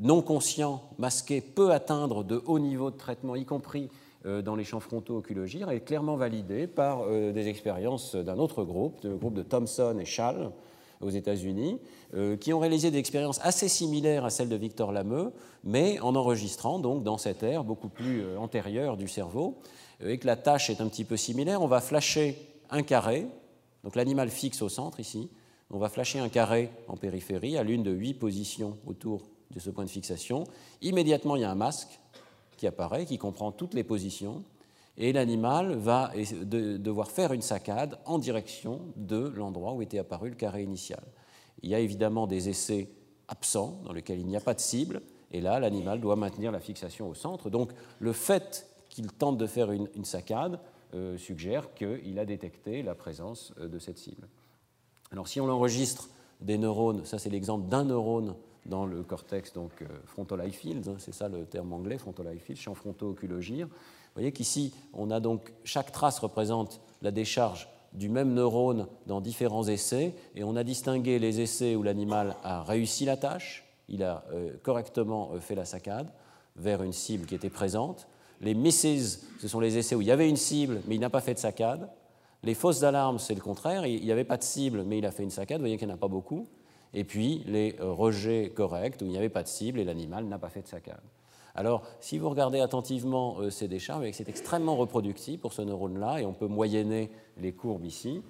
[0.00, 3.90] non conscient, masqué, peut atteindre de hauts niveaux de traitement, y compris
[4.24, 9.16] dans les champs frontaux oculogires est clairement validée par des expériences d'un autre groupe, le
[9.16, 10.50] groupe de Thomson et Schall
[11.04, 11.78] aux États-Unis,
[12.40, 16.78] qui ont réalisé des expériences assez similaires à celles de Victor Lameux, mais en enregistrant
[16.78, 19.58] donc dans cette aire beaucoup plus antérieure du cerveau,
[20.04, 21.62] et que la tâche est un petit peu similaire.
[21.62, 22.36] On va flasher
[22.70, 23.26] un carré,
[23.84, 25.28] donc l'animal fixe au centre ici,
[25.70, 29.70] on va flasher un carré en périphérie à l'une de huit positions autour de ce
[29.70, 30.44] point de fixation.
[30.82, 32.00] Immédiatement, il y a un masque
[32.56, 34.44] qui apparaît, qui comprend toutes les positions,
[34.96, 40.36] et l'animal va devoir faire une saccade en direction de l'endroit où était apparu le
[40.36, 41.02] carré initial.
[41.62, 42.88] Il y a évidemment des essais
[43.28, 45.02] absents dans lesquels il n'y a pas de cible,
[45.32, 47.50] et là, l'animal doit maintenir la fixation au centre.
[47.50, 50.60] Donc, le fait qu'il tente de faire une, saccade
[50.94, 54.28] euh, suggère qu'il a détecté la présence euh, de cette cible.
[55.10, 56.08] Alors si on enregistre
[56.40, 60.86] des neurones, ça c'est l'exemple d'un neurone dans le cortex donc euh, frontal eye field,
[60.88, 63.68] hein, c'est ça le terme anglais, frontal eye field, champ fronto-oculogire.
[64.14, 69.20] Vous voyez qu'ici, on a donc chaque trace représente la décharge du même neurone dans
[69.20, 74.02] différents essais, et on a distingué les essais où l'animal a réussi la tâche, il
[74.02, 76.08] a euh, correctement euh, fait la saccade
[76.56, 78.06] vers une cible qui était présente.
[78.40, 81.10] Les misses, ce sont les essais où il y avait une cible, mais il n'a
[81.10, 81.88] pas fait de saccade.
[82.42, 83.86] Les fausses alarmes, c'est le contraire.
[83.86, 85.58] Il n'y avait pas de cible, mais il a fait une saccade.
[85.58, 86.46] Vous voyez qu'il n'y en a pas beaucoup.
[86.92, 90.24] Et puis les euh, rejets corrects, où il n'y avait pas de cible et l'animal
[90.24, 91.00] n'a pas fait de saccade.
[91.54, 96.26] Alors, si vous regardez attentivement euh, ces décharges, c'est extrêmement reproductif pour ce neurone-là, et
[96.26, 98.22] on peut moyenner les courbes ici.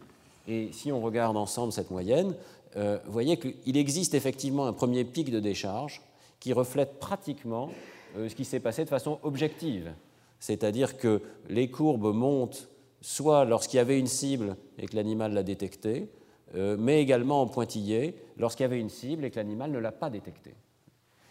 [0.46, 2.34] Et si on regarde ensemble cette moyenne,
[2.76, 6.02] euh, voyez qu'il existe effectivement un premier pic de décharge
[6.40, 7.70] qui reflète pratiquement
[8.16, 9.92] ce qui s'est passé de façon objective.
[10.38, 12.68] C'est-à-dire que les courbes montent
[13.00, 16.10] soit lorsqu'il y avait une cible et que l'animal l'a détectée,
[16.54, 19.92] euh, mais également en pointillé lorsqu'il y avait une cible et que l'animal ne l'a
[19.92, 20.54] pas détectée.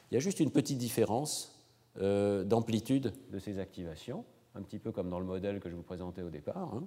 [0.09, 1.52] Il y a juste une petite différence
[2.01, 4.25] euh, d'amplitude de ces activations,
[4.55, 6.83] un petit peu comme dans le modèle que je vous présentais au départ, hein.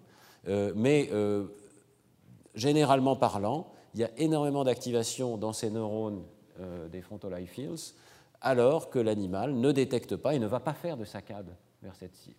[0.49, 1.11] euh, mais
[2.55, 6.23] généralement parlant, il y a énormément d'activation dans ces neurones
[6.90, 7.95] des frontal eye fields,
[8.40, 12.14] alors que l'animal ne détecte pas et ne va pas faire de saccade vers cette
[12.14, 12.37] cible.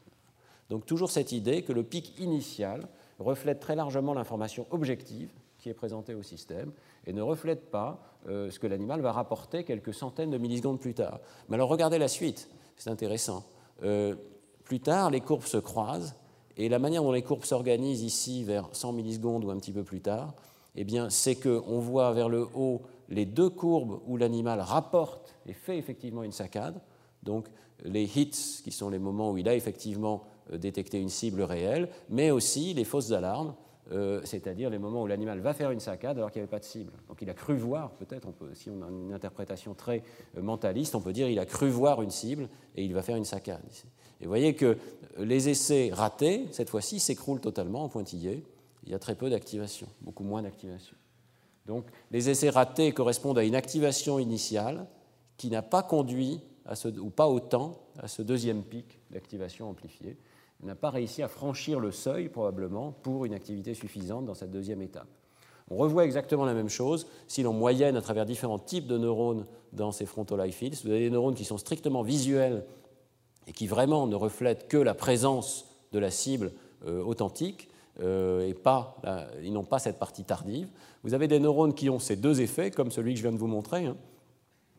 [0.70, 2.88] Donc toujours cette idée que le pic initial
[3.20, 6.72] reflète très largement l'information objective qui est présentée au système
[7.06, 10.94] et ne reflète pas euh, ce que l'animal va rapporter quelques centaines de millisecondes plus
[10.94, 11.20] tard.
[11.50, 13.44] Mais alors regardez la suite, c'est intéressant.
[13.84, 14.16] Euh,
[14.64, 16.16] plus tard, les courbes se croisent
[16.56, 19.84] et la manière dont les courbes s'organisent ici vers 100 millisecondes ou un petit peu
[19.84, 20.34] plus tard,
[20.76, 25.54] eh bien, c'est qu'on voit vers le haut les deux courbes où l'animal rapporte et
[25.54, 26.80] fait effectivement une saccade,
[27.24, 27.48] donc
[27.84, 31.90] les hits, qui sont les moments où il a effectivement euh, détecter une cible réelle,
[32.10, 33.54] mais aussi les fausses alarmes,
[33.92, 36.60] euh, c'est-à-dire les moments où l'animal va faire une saccade alors qu'il n'y avait pas
[36.60, 36.92] de cible.
[37.08, 40.04] Donc il a cru voir, peut-être, si on a une interprétation très
[40.38, 43.16] euh, mentaliste, on peut dire il a cru voir une cible et il va faire
[43.16, 43.62] une saccade.
[44.20, 44.78] Et vous voyez que
[45.18, 48.44] les essais ratés, cette fois-ci, s'écroulent totalement en pointillé.
[48.84, 50.96] Il y a très peu d'activation, beaucoup moins d'activation.
[51.66, 54.88] Donc les essais ratés correspondent à une activation initiale
[55.38, 56.42] qui n'a pas conduit,
[57.00, 60.18] ou pas autant, à ce deuxième pic d'activation amplifiée
[60.64, 64.82] n'a pas réussi à franchir le seuil probablement pour une activité suffisante dans cette deuxième
[64.82, 65.08] étape.
[65.70, 69.46] On revoit exactement la même chose si l'on moyenne à travers différents types de neurones
[69.74, 70.78] dans ces frontal eye fields.
[70.84, 72.66] Vous avez des neurones qui sont strictement visuels
[73.48, 76.54] et qui vraiment ne reflètent que la présence de la cible
[76.86, 78.98] euh, authentique euh, et pas,
[79.44, 80.70] ils n'ont pas cette partie tardive.
[81.04, 83.38] Vous avez des neurones qui ont ces deux effets, comme celui que je viens de
[83.38, 83.98] vous montrer, hein,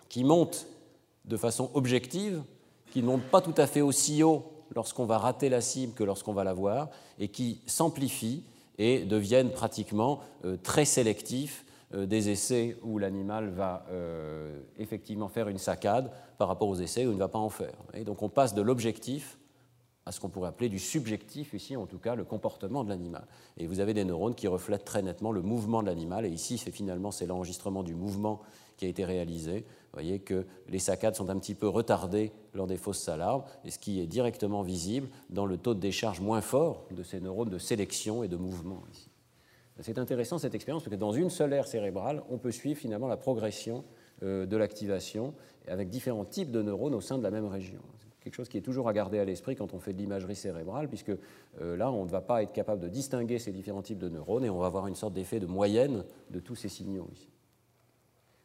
[0.08, 0.66] qui montent
[1.24, 2.42] de façon objective,
[2.90, 6.04] qui ne montent pas tout à fait aussi haut lorsqu'on va rater la cible que
[6.04, 8.42] lorsqu'on va la voir, et qui s'amplifient
[8.78, 15.48] et deviennent pratiquement euh, très sélectifs euh, des essais où l'animal va euh, effectivement faire
[15.48, 17.74] une saccade par rapport aux essais où il ne va pas en faire.
[17.94, 19.38] Et donc on passe de l'objectif
[20.06, 23.26] à ce qu'on pourrait appeler du subjectif, ici en tout cas le comportement de l'animal.
[23.58, 26.56] Et vous avez des neurones qui reflètent très nettement le mouvement de l'animal, et ici
[26.56, 28.40] c'est finalement c'est l'enregistrement du mouvement
[28.76, 29.66] qui a été réalisé.
[29.92, 33.70] Vous voyez que les saccades sont un petit peu retardées lors des fausses alarmes, et
[33.70, 37.48] ce qui est directement visible dans le taux de décharge moins fort de ces neurones
[37.48, 38.82] de sélection et de mouvement.
[39.80, 43.06] C'est intéressant cette expérience parce que dans une seule aire cérébrale, on peut suivre finalement
[43.06, 43.84] la progression
[44.24, 45.34] euh, de l'activation
[45.68, 47.80] avec différents types de neurones au sein de la même région
[48.28, 50.88] quelque chose qui est toujours à garder à l'esprit quand on fait de l'imagerie cérébrale,
[50.88, 51.12] puisque
[51.60, 54.44] euh, là, on ne va pas être capable de distinguer ces différents types de neurones
[54.44, 57.30] et on va avoir une sorte d'effet de moyenne de tous ces signaux ici.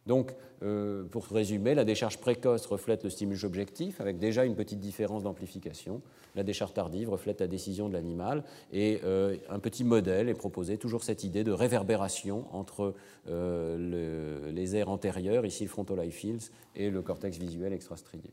[0.05, 4.79] Donc, euh, pour résumer, la décharge précoce reflète le stimulus objectif avec déjà une petite
[4.79, 6.01] différence d'amplification.
[6.35, 10.77] La décharge tardive reflète la décision de l'animal et euh, un petit modèle est proposé,
[10.77, 12.93] toujours cette idée de réverbération entre
[13.27, 18.31] les aires antérieures, ici le frontal fields, et le cortex visuel extrastrié.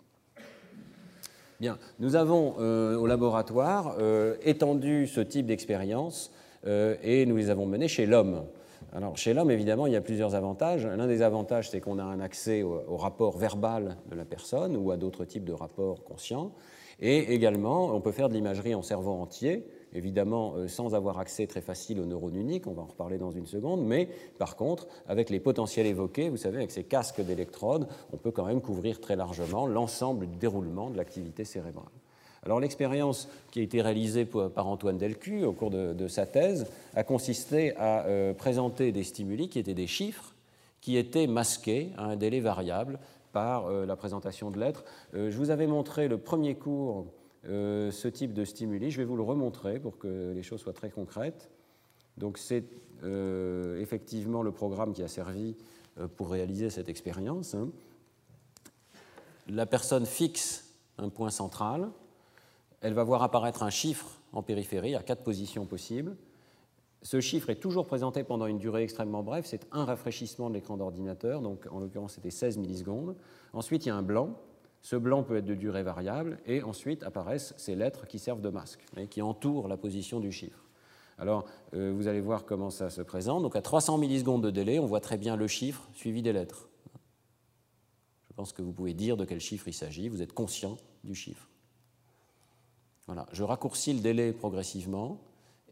[1.61, 3.97] Bien, nous avons au laboratoire
[4.43, 6.33] étendu ce type d'expérience
[6.67, 8.43] et nous les avons menées chez l'homme.
[8.93, 10.85] Alors, chez l'homme, évidemment, il y a plusieurs avantages.
[10.85, 14.91] L'un des avantages, c'est qu'on a un accès au, rapport verbal de la personne ou
[14.91, 16.53] à d'autres types de rapports conscients.
[16.99, 21.47] Et également, on peut faire de l'imagerie en cerveau entier, évidemment euh, sans avoir accès
[21.47, 24.87] très facile aux neurones uniques, on va en reparler dans une seconde, mais par contre,
[25.09, 29.01] avec les potentiels évoqués, vous savez, avec ces casques d'électrodes, on peut quand même couvrir
[29.01, 31.89] très largement l'ensemble du déroulement de l'activité cérébrale.
[32.43, 37.05] Alors l'expérience qui a été réalisée par Antoine Delcu au cours de, sa thèse a
[37.05, 40.35] consisté à euh, présenter des stimuli qui étaient des chiffres
[40.81, 42.99] qui étaient masqués à un délai variable
[43.33, 44.85] par euh, la présentation de lettres.
[45.15, 47.07] Euh, je vous avais montré le premier cours
[47.43, 48.91] ce type de stimuli.
[48.91, 51.49] Je vais vous le remontrer pour que les choses soient très concrètes.
[52.19, 52.65] Donc c'est
[53.81, 55.57] effectivement le programme qui a servi
[56.17, 57.55] pour réaliser cette expérience.
[57.55, 57.71] Hein.
[59.49, 61.89] La personne fixe un point central
[62.81, 66.17] elle va voir apparaître un chiffre en périphérie à quatre positions possibles.
[67.03, 70.77] Ce chiffre est toujours présenté pendant une durée extrêmement brève, c'est un rafraîchissement de l'écran
[70.77, 73.17] d'ordinateur, donc en l'occurrence c'était 16 millisecondes.
[73.55, 74.39] Ensuite il y a un blanc,
[74.83, 78.51] ce blanc peut être de durée variable, et ensuite apparaissent ces lettres qui servent de
[78.51, 80.67] masque, qui entourent la position du chiffre.
[81.19, 83.43] Alors euh, vous allez voir comment ça se présente.
[83.43, 86.69] Donc à 300 millisecondes de délai, on voit très bien le chiffre suivi des lettres.
[88.29, 91.15] Je pense que vous pouvez dire de quel chiffre il s'agit, vous êtes conscient du
[91.15, 91.50] chiffre.
[93.33, 95.19] Je raccourcis le délai progressivement.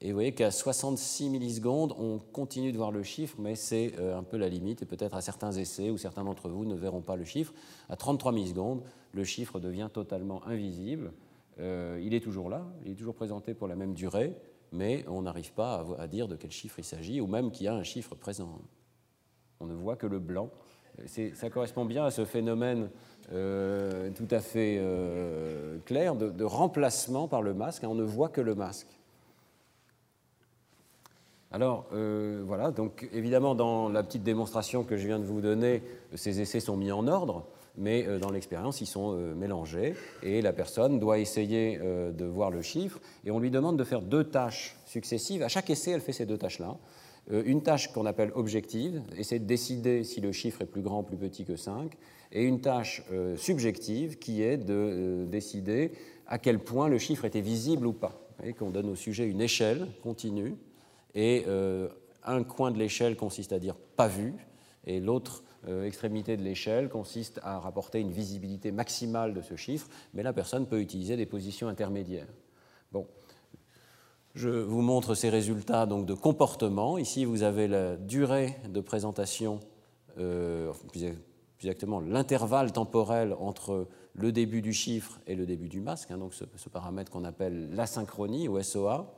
[0.00, 4.16] Et vous voyez qu'à 66 millisecondes, on continue de voir le chiffre, mais c'est euh,
[4.16, 4.82] un peu la limite.
[4.82, 7.52] Et peut-être à certains essais, ou certains d'entre vous ne verront pas le chiffre.
[7.88, 11.12] À 33 millisecondes, le chiffre devient totalement invisible.
[11.58, 14.36] Euh, il est toujours là, il est toujours présenté pour la même durée,
[14.70, 17.68] mais on n'arrive pas à, dire de quel chiffre il s'agit, ou même qu'il y
[17.68, 18.60] a un chiffre présent.
[19.58, 20.50] On ne voit que le blanc.
[21.34, 22.90] Ça correspond bien à ce phénomène
[23.32, 27.84] euh, tout à fait euh, clair de, remplacement par le masque.
[27.84, 28.86] Hein, on ne voit que le masque.
[31.50, 35.82] Alors euh, voilà, donc évidemment dans la petite démonstration que je viens de vous donner,
[36.14, 40.98] ces essais sont mis en ordre, mais dans l'expérience ils sont mélangés et la personne
[40.98, 45.42] doit essayer de voir le chiffre et on lui demande de faire deux tâches successives.
[45.42, 46.76] À chaque essai, elle fait ces deux tâches-là.
[47.30, 51.02] Une tâche qu'on appelle objective, essayer de décider si le chiffre est plus grand ou
[51.02, 51.94] plus petit que 5,
[52.32, 55.92] et une tâche euh, subjective qui est de euh, décider
[56.26, 58.20] à quel point le chiffre était visible ou pas.
[58.38, 60.56] Voyez qu'on donne au sujet une échelle continue,
[61.14, 61.88] et euh,
[62.24, 64.34] un coin de l'échelle consiste à dire pas vu,
[64.86, 65.44] et l'autre
[65.84, 70.66] extrémité de l'échelle consiste à rapporter une visibilité maximale de ce chiffre, mais la personne
[70.66, 72.28] peut utiliser des positions intermédiaires.
[72.92, 73.06] Bon,
[74.34, 76.98] je vous montre ces résultats donc, de comportement.
[76.98, 79.60] Ici, vous avez la durée de présentation,
[80.18, 80.72] euh,
[81.58, 86.34] exactement l'intervalle temporel entre le début du chiffre et le début du masque, hein, donc
[86.34, 89.12] ce, paramètre qu'on appelle l'asynchronie ou SOA.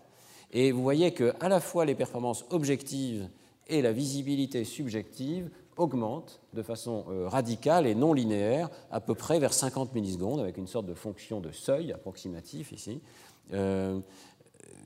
[0.53, 3.29] Et vous voyez que à la fois les performances objectives
[3.69, 9.39] et la visibilité subjective augmentent de façon euh, radicale et non linéaire, à peu près
[9.39, 13.01] vers 50 millisecondes, avec une sorte de fonction de seuil approximatif ici.
[13.53, 13.99] Euh,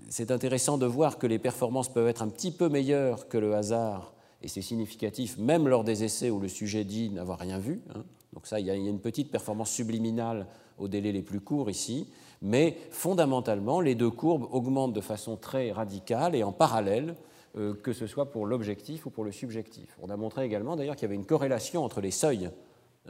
[0.09, 3.55] c'est intéressant de voir que les performances peuvent être un petit peu meilleures que le
[3.55, 7.81] hasard et c'est significatif même lors des essais où le sujet dit n'avoir rien vu.
[7.95, 8.05] Hein.
[8.35, 12.09] Donc ça, il y, a une petite performance subliminale au délai les plus courts ici,
[12.43, 17.15] mais fondamentalement, les deux courbes augmentent de façon très radicale et en parallèle,
[17.57, 19.97] euh, que ce soit pour l'objectif ou pour le subjectif.
[20.03, 22.51] On a montré également d'ailleurs qu'il y avait une corrélation entre les seuils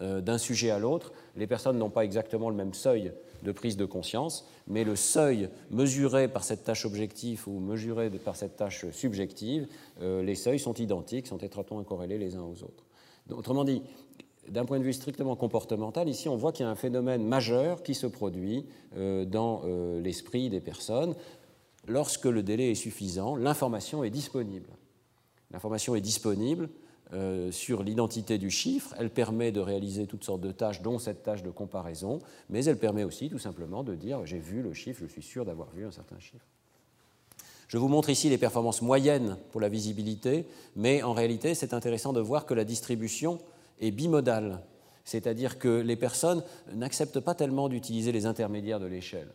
[0.01, 1.13] d'un sujet à l'autre.
[1.37, 3.13] Les personnes n'ont pas exactement le même seuil
[3.45, 8.35] de prise de conscience, mais le seuil mesuré par cette tâche objective ou mesuré par
[8.35, 9.69] cette tâche subjective,
[10.01, 12.85] euh, les seuils sont identiques, sont étroitement corrélés les uns aux autres.
[13.31, 13.83] autrement dit,
[14.49, 17.83] d'un point de vue strictement comportemental, ici on voit qu'il y a un phénomène majeur
[17.83, 19.63] qui se produit euh, dans
[20.03, 21.15] l'esprit des personnes.
[21.87, 24.71] Lorsque le délai est suffisant, l'information est disponible.
[25.51, 26.71] L'information est disponible
[27.13, 28.95] euh, sur l'identité du chiffre.
[28.99, 32.79] Elle permet de réaliser toutes sortes de tâches, dont cette tâche de comparaison, mais elle
[32.79, 35.85] permet aussi tout simplement de dire j'ai vu le chiffre, je suis sûr d'avoir vu
[35.85, 36.47] un certain chiffre.
[37.69, 42.15] Je vous montre ici les performances moyennes pour la visibilité, mais en réalité c'est intéressant
[42.15, 43.39] de voir que la distribution
[43.81, 44.63] est bimodale,
[45.05, 49.29] c'est-à-dire que les personnes n'acceptent pas tellement d'utiliser les intermédiaires de l'échelle.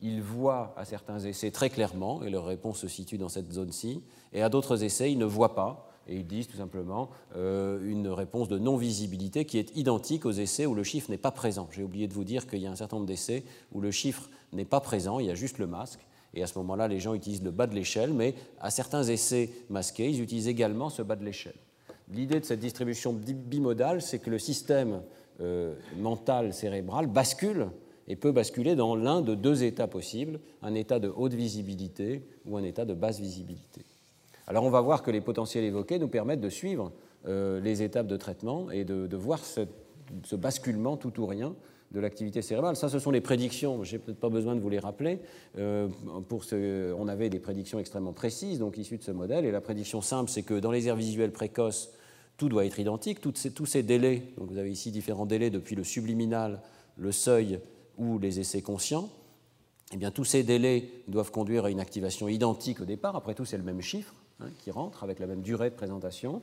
[0.00, 4.02] Ils voient à certains essais très clairement, et leur réponse se situe dans cette zone-ci,
[4.32, 8.08] et à d'autres essais, ils ne voient pas, et ils disent tout simplement euh, une
[8.08, 11.68] réponse de non-visibilité qui est identique aux essais où le chiffre n'est pas présent.
[11.72, 14.28] J'ai oublié de vous dire qu'il y a un certain nombre d'essais où le chiffre
[14.52, 16.06] n'est pas présent, il y a juste le masque.
[16.34, 19.50] Et à ce moment-là, les gens utilisent le bas de l'échelle, mais à certains essais
[19.70, 21.56] masqués, ils utilisent également ce bas de l'échelle.
[22.12, 25.02] L'idée de cette distribution bimodale, c'est que le système
[25.40, 27.68] euh, mental cérébral bascule
[28.06, 32.56] et peut basculer dans l'un de deux états possibles, un état de haute visibilité ou
[32.56, 33.84] un état de basse visibilité.
[34.46, 36.92] Alors on va voir que les potentiels évoqués nous permettent de suivre
[37.26, 39.66] euh, les étapes de traitement et de, voir ce,
[40.36, 41.54] basculement tout ou rien
[41.92, 42.76] de l'activité cérébrale.
[42.76, 43.82] Ça, ce sont les prédictions.
[43.82, 45.20] Je n'ai peut-être pas besoin de vous les rappeler.
[45.56, 45.88] Euh,
[46.28, 49.44] pour ce, on avait des prédictions extrêmement précises, donc issues de ce modèle.
[49.44, 51.90] Et la prédiction simple, c'est que dans les aires visuelles précoces,
[52.36, 53.20] tout doit être identique.
[53.20, 56.60] Tous ces délais, donc vous avez ici différents délais depuis le subliminal,
[56.96, 57.60] le seuil
[57.98, 59.08] ou les essais conscients.
[59.92, 63.16] Eh bien, tous ces délais doivent conduire à une activation identique au départ.
[63.16, 66.42] Après tout, c'est le même chiffre hein, qui rentre avec la même durée de présentation.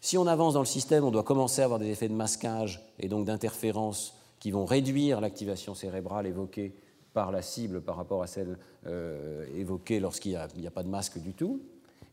[0.00, 2.80] Si on avance dans le système, on doit commencer à avoir des effets de masquage
[2.98, 6.74] et donc d'interférence qui vont réduire l'activation cérébrale évoquée
[7.12, 11.18] par la cible par rapport à celle euh, évoquée lorsqu'il n'y a, pas de masque
[11.18, 11.62] du tout.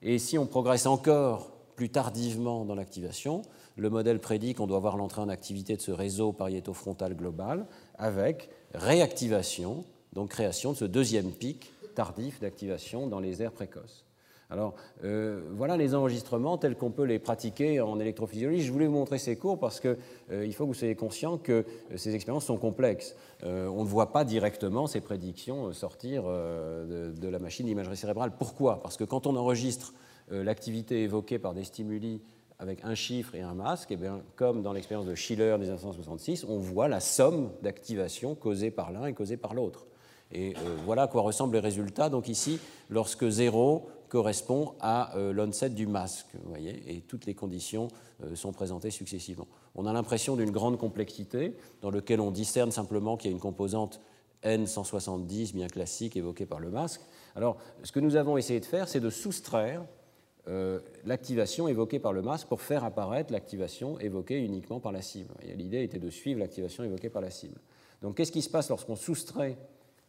[0.01, 3.41] Et si on progresse encore plus tardivement dans l'activation,
[3.75, 7.65] le modèle prédit qu'on doit voir l'entrée en activité de ce réseau pariéto-frontal global
[7.97, 9.83] avec réactivation,
[10.13, 14.05] donc création de ce deuxième pic tardif d'activation dans les aires précoces.
[14.53, 18.61] Alors euh, voilà les enregistrements tels qu'on peut les pratiquer en électrophysiologie.
[18.61, 19.97] Je voulais vous montrer ces cours parce qu'il
[20.31, 23.15] euh, faut que vous soyez conscient que euh, ces expériences sont complexes.
[23.43, 28.31] on ne voit pas directement ces prédictions sortir de, la machine d'imagerie cérébrale.
[28.37, 28.79] Pourquoi?
[28.83, 29.93] Parce que quand on enregistre
[30.29, 32.21] l'activité évoquée par des stimuli
[32.59, 35.65] avec un chiffre et un masque, et eh bien, comme dans l'expérience de Schiller des
[35.65, 39.85] 1966, on voit la somme d'activations causées par l'un et causées par l'autre.
[40.31, 40.53] Et
[40.85, 42.09] voilà à quoi ressemblent les résultats.
[42.09, 47.33] Donc ici, lorsque 0 correspond à euh, l'onset du masque, vous voyez, et toutes les
[47.33, 47.87] conditions
[48.23, 49.47] euh, sont présentées successivement.
[49.73, 53.41] On a l'impression d'une grande complexité dans laquelle on discerne simplement qu'il y a une
[53.41, 54.01] composante
[54.43, 57.01] N170 bien classique évoquée par le masque.
[57.35, 59.83] Alors, ce que nous avons essayé de faire, c'est de soustraire
[60.47, 65.33] euh, l'activation évoquée par le masque pour faire apparaître l'activation évoquée uniquement par la cible.
[65.55, 67.59] L'idée était de suivre l'activation évoquée par la cible.
[68.03, 69.57] Donc, qu'est-ce qui se passe lorsqu'on soustrait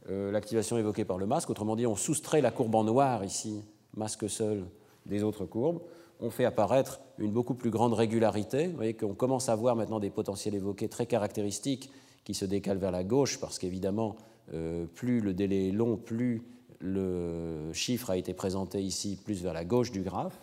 [0.07, 1.49] l'activation évoquée par le masque?
[1.49, 3.63] Autrement dit, on soustrait la courbe en noir ici
[3.97, 4.65] masque seul
[5.07, 5.81] des autres courbes,
[6.21, 8.69] on fait apparaître une beaucoup plus grande régularité.
[8.69, 11.91] Vous voyez qu'on commence à voir maintenant des potentiels évoqués très caractéristiques
[12.25, 14.17] qui se décalent vers la gauche, parce qu'évidemment,
[14.53, 16.43] euh, plus le délai est long, plus
[16.81, 20.39] le chiffre a été présenté ici plus vers la gauche du graphe.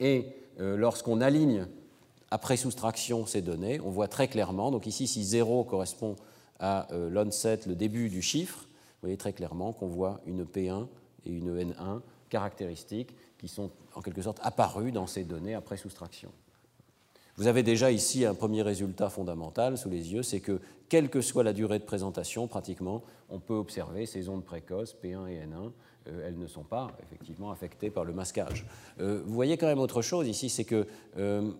[0.00, 0.26] Et
[0.60, 1.66] euh, lorsqu'on aligne
[2.30, 6.16] après soustraction ces données, on voit très clairement, donc ici si 0 correspond
[6.58, 10.86] à euh, l'onset, le début du chiffre, vous voyez très clairement qu'on voit une P1
[11.26, 12.00] et une N1
[12.32, 16.30] caractéristiques qui sont en quelque sorte apparues dans ces données après soustraction.
[17.36, 21.20] Vous avez déjà ici un premier résultat fondamental sous les yeux, c'est que quelle que
[21.20, 25.72] soit la durée de présentation, pratiquement, on peut observer ces ondes précoces, P1 et N1,
[26.08, 28.66] euh, elles ne sont pas effectivement affectées par le masquage.
[29.00, 30.86] Euh, vous voyez quand même autre chose ici, c'est que
[31.18, 31.50] euh,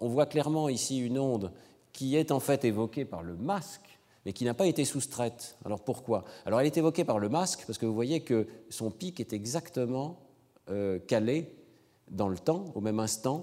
[0.00, 1.52] on voit clairement ici une onde
[1.92, 3.91] qui est en fait évoquée par le masque,
[4.24, 5.56] mais qui n'a pas été soustraite.
[5.64, 6.24] Alors pourquoi?
[6.46, 9.32] Alors elle est évoquée par le masque, parce que vous voyez que son pic est
[9.32, 10.20] exactement
[10.70, 11.54] euh, calé
[12.10, 13.40] dans le temps, au même instant,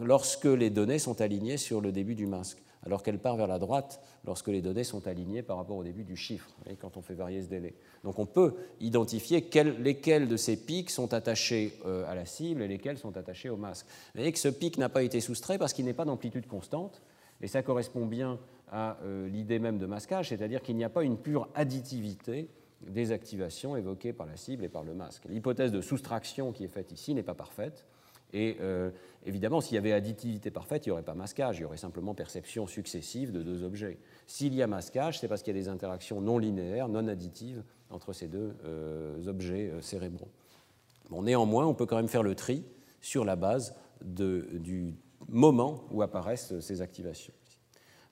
[0.00, 3.58] lorsque les données sont alignées sur le début du masque, alors qu'elle part vers la
[3.58, 6.50] droite lorsque les données sont alignées par rapport au début du chiffre,
[6.80, 7.74] quand on fait varier ce délai.
[8.04, 9.48] Donc on peut identifier
[9.78, 13.56] lesquels de ces pics sont attachés euh, à la cible et lesquels sont attachés au
[13.56, 13.86] masque.
[13.86, 17.02] Vous voyez que ce pic n'a pas été soustrait parce qu'il n'est pas d'amplitude constante,
[17.40, 18.38] et ça correspond bien
[18.68, 22.48] à euh, l'idée même de masquage, c'est-à-dire qu'il n'y a pas une pure additivité
[22.82, 25.24] des activations évoquées par la cible et par le masque.
[25.28, 27.86] L'hypothèse de soustraction qui est faite ici n'est pas parfaite.
[28.32, 28.90] Et euh,
[29.24, 32.12] évidemment, s'il y avait additivité parfaite, il n'y aurait pas masquage, il y aurait simplement
[32.14, 33.98] perception successive de deux objets.
[34.26, 37.62] S'il y a masquage, c'est parce qu'il y a des interactions non linéaires, non additives
[37.88, 40.30] entre ces deux euh, objets cérébraux.
[41.08, 42.64] Bon, néanmoins, on peut quand même faire le tri
[43.00, 44.96] sur la base du
[45.28, 47.32] moment où apparaissent ces activations.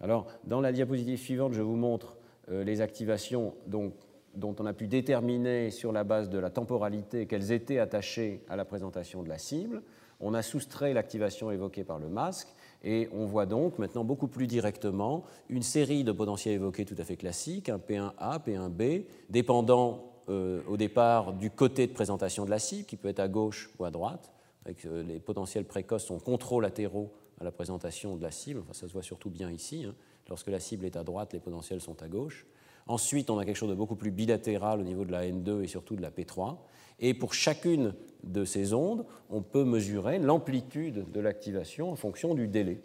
[0.05, 2.19] Alors, dans la diapositive suivante, je vous montre
[2.51, 3.95] euh, les activations dont
[4.37, 8.67] on a pu déterminer sur la base de la temporalité qu'elles étaient attachées à la
[8.67, 9.83] présentation de la cible.
[10.21, 12.49] On a soustrait l'activation évoquée par le masque
[12.83, 17.05] et on voit donc maintenant beaucoup plus directement une série de potentiels évoqués tout à
[17.05, 22.59] fait classiques, un P1A, P1B, dépendant euh, au départ du côté de présentation de la
[22.59, 24.35] cible, qui peut être à gauche ou à droite.
[24.67, 27.11] Avec, euh, les potentiels précoces sont controlatéraux
[27.41, 28.61] à la présentation de la cible.
[28.61, 29.85] Enfin, ça se voit surtout bien ici.
[29.89, 29.95] Hein.
[30.29, 32.47] Lorsque la cible est à droite, les potentiels sont à gauche.
[32.87, 35.67] Ensuite, on a quelque chose de beaucoup plus bilatéral au niveau de la N2 et
[35.67, 36.57] surtout de la P3.
[37.01, 42.47] Et pour chacune de ces ondes, on peut mesurer l'amplitude de l'activation en fonction du
[42.47, 42.83] délai.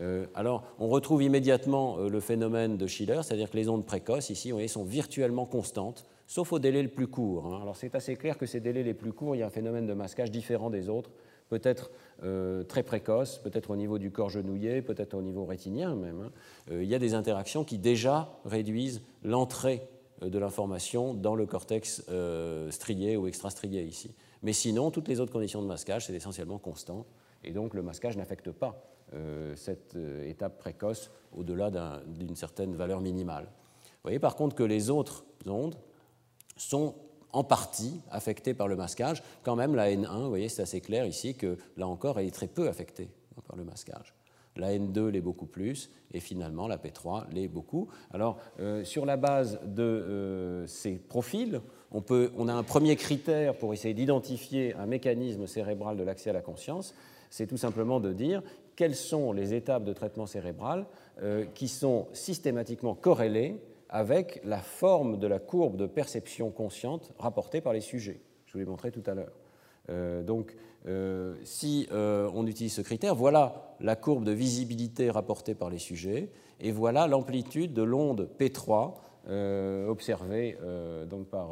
[0.00, 4.30] Euh, alors, on retrouve immédiatement euh, le phénomène de Schiller, c'est-à-dire que les ondes précoces,
[4.30, 7.46] ici, vous voyez, sont virtuellement constantes, sauf au délai le plus court.
[7.46, 7.60] Hein.
[7.60, 9.86] Alors, c'est assez clair que ces délais les plus courts, il y a un phénomène
[9.86, 11.10] de masquage différent des autres,
[11.52, 11.90] peut-être
[12.22, 16.22] euh, très précoce, peut-être au niveau du corps genouillé, peut-être au niveau rétinien même.
[16.22, 16.32] Hein.
[16.70, 19.86] Euh, il y a des interactions qui déjà réduisent l'entrée
[20.22, 22.04] de l'information dans le cortex
[22.70, 24.14] strié ou extrastrié ici.
[24.42, 27.06] Mais sinon, toutes les autres conditions de masquage, c'est essentiellement constant,
[27.42, 28.86] et donc le masquage n'affecte pas
[29.56, 31.72] cette étape précoce au-delà
[32.06, 33.46] d'une certaine valeur minimale.
[33.46, 35.74] Vous voyez par contre que les autres ondes
[36.56, 36.94] sont
[37.32, 39.22] en partie affectée par le masquage.
[39.42, 42.34] Quand même, la N1, vous voyez, c'est assez clair ici que là encore, elle est
[42.34, 43.08] très peu affectée
[43.46, 44.14] par le masquage.
[44.56, 47.88] La N2 l'est beaucoup plus, et finalement la P3 l'est beaucoup.
[48.12, 51.60] Alors, euh, sur la base de euh, ces profils,
[51.90, 56.30] on, peut, on, a un premier critère pour essayer d'identifier un mécanisme cérébral de l'accès
[56.30, 56.94] à la conscience,
[57.30, 58.42] c'est tout simplement de dire
[58.76, 60.86] quelles sont les étapes de traitement cérébral
[61.22, 63.56] euh, qui sont systématiquement corrélées
[63.92, 68.22] avec la forme de la courbe de perception consciente rapportée par les sujets.
[68.46, 69.34] Je vous l'ai montré tout à l'heure.
[69.90, 75.54] Euh, donc, euh, si euh, on utilise ce critère, voilà la courbe de visibilité rapportée
[75.54, 78.94] par les sujets, et voilà l'amplitude de l'onde P3
[79.86, 80.58] observée
[81.08, 81.50] donc par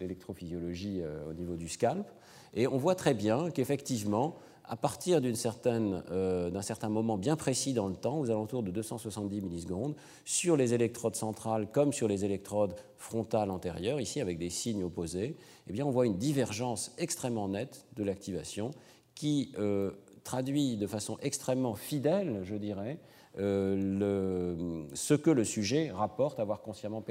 [0.00, 2.08] l'électrophysiologie au niveau du scalp.
[2.54, 4.34] Et on voit très bien qu'effectivement,
[4.64, 9.40] à partir euh, d'un certain moment bien précis dans le temps, aux alentours de 270
[9.40, 9.94] millisecondes,
[10.24, 15.36] sur les électrodes centrales comme sur les électrodes frontales antérieures, ici avec des signes opposés,
[15.68, 18.70] eh bien, on voit une divergence extrêmement nette de l'activation
[19.14, 19.90] qui euh,
[20.24, 22.98] traduit de façon extrêmement fidèle, je dirais,
[23.38, 27.02] euh, ce que le sujet rapporte avoir consciemment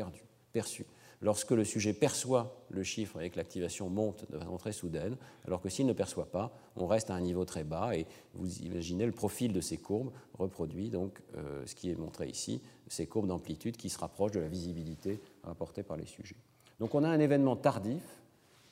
[0.53, 0.85] perçu
[1.22, 5.15] lorsque le sujet perçoit le chiffre et que l'activation monte de façon très soudaine,
[5.45, 8.59] alors que s'il ne perçoit pas, on reste à un niveau très bas et vous
[8.59, 13.05] imaginez le profil de ces courbes reproduit donc euh, ce qui est montré ici, ces
[13.05, 16.38] courbes d'amplitude qui se rapprochent de la visibilité rapportée par les sujets.
[16.80, 18.03] Donc on a un événement tardif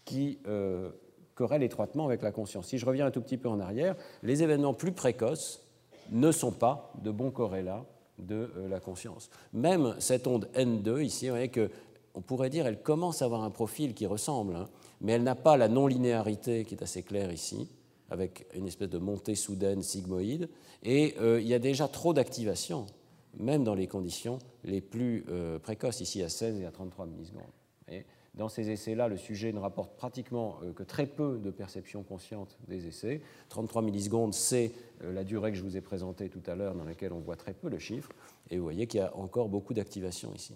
[0.04, 0.92] qui euh,
[1.36, 2.68] corrèle étroitement avec la conscience.
[2.68, 5.64] Si je reviens un tout petit peu en arrière, les événements plus précoces
[6.12, 7.86] ne sont pas de bons corrélats
[8.18, 9.30] de euh, la conscience.
[9.54, 11.70] Même cette onde N2, ici, vous voyez que
[12.16, 14.70] on pourrait dire qu'elle commence à avoir un profil qui ressemble, hein,
[15.02, 17.70] mais elle n'a pas la non-linéarité qui est assez claire ici,
[18.10, 20.50] avec une espèce de montée soudaine sigmoïde,
[20.84, 22.88] et euh, il y a déjà trop d'activation,
[23.38, 27.44] même dans les conditions les plus euh, précoces, ici à 16 et à 33 millisecondes.
[28.36, 32.58] Dans ces essais-là, le sujet ne rapporte pratiquement euh, que très peu de perception consciente
[32.68, 33.22] des essais.
[33.50, 37.12] 33 millisecondes, c'est la durée que je vous ai présentée tout à l'heure, dans laquelle
[37.12, 38.12] on voit très peu le chiffre,
[38.50, 40.56] et vous voyez qu'il y a encore beaucoup d'activation ici.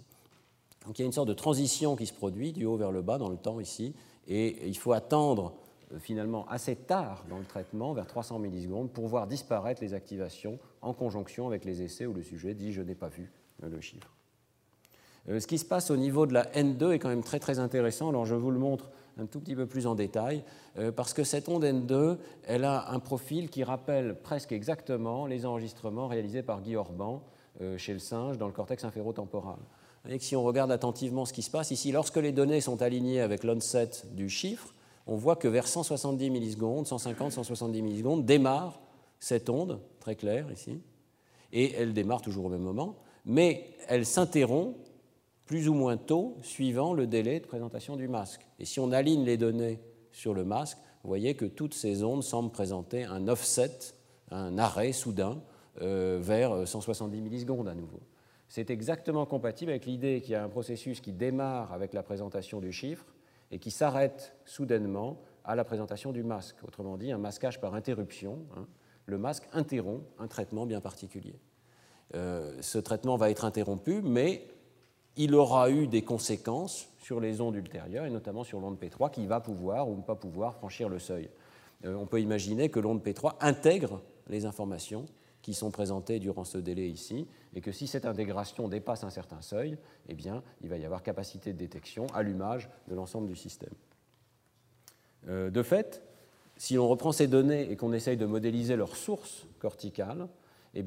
[0.86, 3.02] Donc il y a une sorte de transition qui se produit du haut vers le
[3.02, 3.94] bas dans le temps ici,
[4.26, 5.54] et il faut attendre
[5.92, 10.58] euh, finalement assez tard dans le traitement, vers 300 millisecondes, pour voir disparaître les activations
[10.82, 13.32] en conjonction avec les essais où le sujet dit je n'ai pas vu
[13.62, 14.14] euh, le chiffre.
[15.28, 17.58] Euh, ce qui se passe au niveau de la N2 est quand même très très
[17.58, 20.42] intéressant, alors je vous le montre un tout petit peu plus en détail,
[20.96, 22.18] parce que cette onde N2,
[22.48, 27.22] elle a un profil qui rappelle presque exactement les enregistrements réalisés par Guy Orban
[27.76, 29.60] chez le singe dans le cortex inférotemporal.
[30.18, 33.42] Si on regarde attentivement ce qui se passe ici, lorsque les données sont alignées avec
[33.42, 34.74] l'onset du chiffre,
[35.06, 38.80] on voit que vers 170 millisecondes, 150, 170 millisecondes, démarre
[39.18, 40.80] cette onde, très claire ici,
[41.52, 44.76] et elle démarre toujours au même moment, mais elle s'interrompt
[45.46, 48.46] plus ou moins tôt suivant le délai de présentation du masque.
[48.58, 49.80] Et si on aligne les données
[50.12, 53.78] sur le masque, vous voyez que toutes ces ondes semblent présenter un offset,
[54.30, 55.38] un arrêt soudain
[55.80, 58.00] euh, vers 170 millisecondes à nouveau
[58.54, 62.60] c'est exactement compatible avec l'idée qu'il y a un processus qui démarre avec la présentation
[62.60, 63.04] du chiffre
[63.50, 66.54] et qui s'arrête soudainement à la présentation du masque.
[66.62, 68.46] Autrement dit, un masquage par interruption.
[68.56, 68.68] Hein.
[69.06, 71.34] Le masque interrompt un traitement bien particulier.
[72.14, 74.46] Euh, ce traitement va être interrompu, mais
[75.16, 79.26] il aura eu des conséquences sur les ondes ultérieures, et notamment sur l'onde P3, qui
[79.26, 81.28] va pouvoir ou ne pas pouvoir franchir le seuil.
[81.84, 85.06] Euh, on peut imaginer que l'onde P3 intègre les informations
[85.44, 89.42] qui sont présentés durant ce délai ici, et que si cette intégration dépasse un certain
[89.42, 89.76] seuil,
[90.08, 90.16] eh
[90.62, 93.74] il va y avoir capacité de détection, allumage de l'ensemble du système.
[95.28, 96.02] Euh, de fait,
[96.56, 100.28] si l'on reprend ces données et qu'on essaye de modéliser leur source corticale,
[100.74, 100.82] eh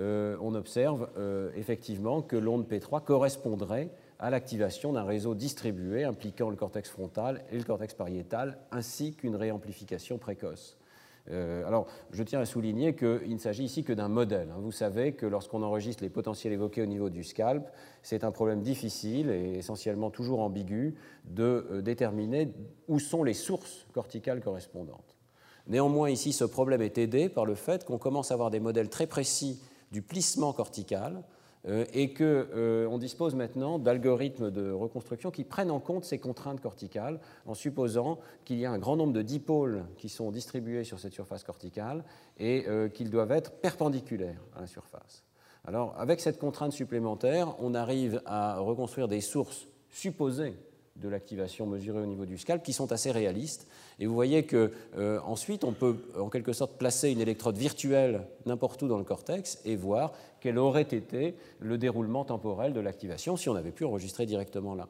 [0.00, 3.88] euh, on observe euh, effectivement que l'onde P3 correspondrait
[4.18, 9.36] à l'activation d'un réseau distribué impliquant le cortex frontal et le cortex pariétal, ainsi qu'une
[9.36, 10.76] réamplification précoce.
[11.30, 14.50] Euh, alors, je tiens à souligner qu'il ne s'agit ici que d'un modèle.
[14.50, 14.58] Hein.
[14.60, 17.68] Vous savez que lorsqu'on enregistre les potentiels évoqués au niveau du scalp,
[18.02, 22.52] c'est un problème difficile et essentiellement toujours ambigu de euh, déterminer
[22.88, 25.16] où sont les sources corticales correspondantes.
[25.68, 28.88] Néanmoins, ici, ce problème est aidé par le fait qu'on commence à avoir des modèles
[28.88, 29.62] très précis
[29.92, 31.22] du plissement cortical
[31.64, 37.20] et qu'on euh, dispose maintenant d'algorithmes de reconstruction qui prennent en compte ces contraintes corticales
[37.46, 41.12] en supposant qu'il y a un grand nombre de dipôles qui sont distribués sur cette
[41.12, 42.04] surface corticale
[42.38, 45.24] et euh, qu'ils doivent être perpendiculaires à la surface.
[45.64, 50.56] Alors, avec cette contrainte supplémentaire, on arrive à reconstruire des sources supposées
[50.96, 53.66] de l'activation mesurée au niveau du scalp qui sont assez réalistes.
[53.98, 58.26] Et vous voyez que euh, ensuite on peut en quelque sorte placer une électrode virtuelle
[58.46, 63.36] n'importe où dans le cortex et voir quel aurait été le déroulement temporel de l'activation
[63.36, 64.88] si on avait pu enregistrer directement là.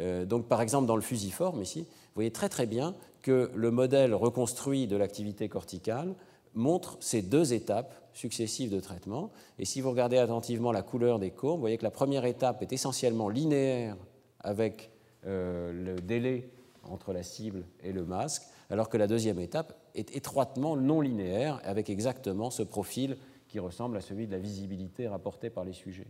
[0.00, 3.70] Euh, donc par exemple dans le fusiforme ici, vous voyez très très bien que le
[3.70, 6.14] modèle reconstruit de l'activité corticale
[6.54, 9.32] montre ces deux étapes successives de traitement.
[9.58, 12.62] Et si vous regardez attentivement la couleur des courbes, vous voyez que la première étape
[12.62, 13.96] est essentiellement linéaire
[14.40, 14.90] avec
[15.24, 16.50] le délai
[16.90, 21.60] entre la cible et le masque, alors que la deuxième étape est étroitement non linéaire,
[21.64, 23.16] avec exactement ce profil
[23.48, 26.08] qui ressemble à celui de la visibilité rapportée par les sujets.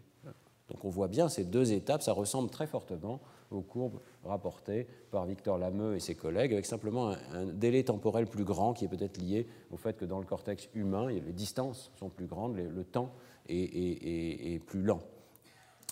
[0.70, 5.26] Donc on voit bien ces deux étapes, ça ressemble très fortement aux courbes rapportées par
[5.26, 9.18] Victor Lameux et ses collègues, avec simplement un, délai temporel plus grand qui est peut-être
[9.18, 13.12] lié au fait que dans le cortex humain, les distances sont plus grandes, le temps
[13.46, 15.00] est plus lent.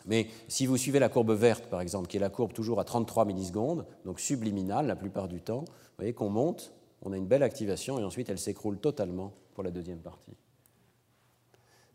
[0.06, 2.84] Mais si vous suivez la courbe verte, par exemple, qui est la courbe toujours à
[2.84, 6.72] 33 millisecondes, donc subliminale la plupart du temps, vous voyez qu'on monte,
[7.02, 10.36] on a une belle activation et ensuite elle s'écroule totalement pour la deuxième partie.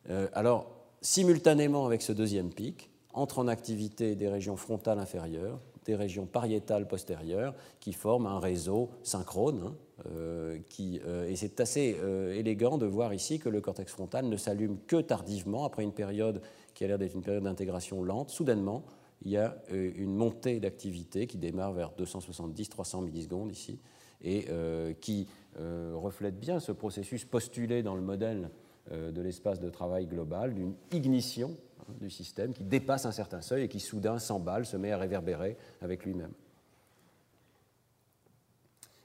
[0.10, 0.70] Euh, alors,
[1.01, 6.88] simultanément avec ce deuxième pic, entrent en activité des régions frontales inférieures, des régions pariétales
[6.88, 9.64] postérieures, qui forment un réseau synchrone.
[9.66, 9.76] Hein,
[10.12, 11.97] euh, euh, et c'est assez
[12.34, 16.41] élégant de voir ici que le cortex frontal ne s'allume que tardivement, après une période
[16.78, 18.84] qui a l'air d'être une période d'intégration lente, soudainement,
[19.23, 23.80] il y a euh, une montée d'activité qui démarre vers 270-300 millisecondes ici,
[24.21, 25.28] et euh, qui
[25.59, 28.51] euh, reflète bien ce processus postulé dans le modèle
[28.91, 33.63] de l'espace de travail global, d'une ignition hein, du système qui dépasse un certain seuil
[33.63, 36.32] et qui soudain s'emballe, se met à réverbérer avec lui-même.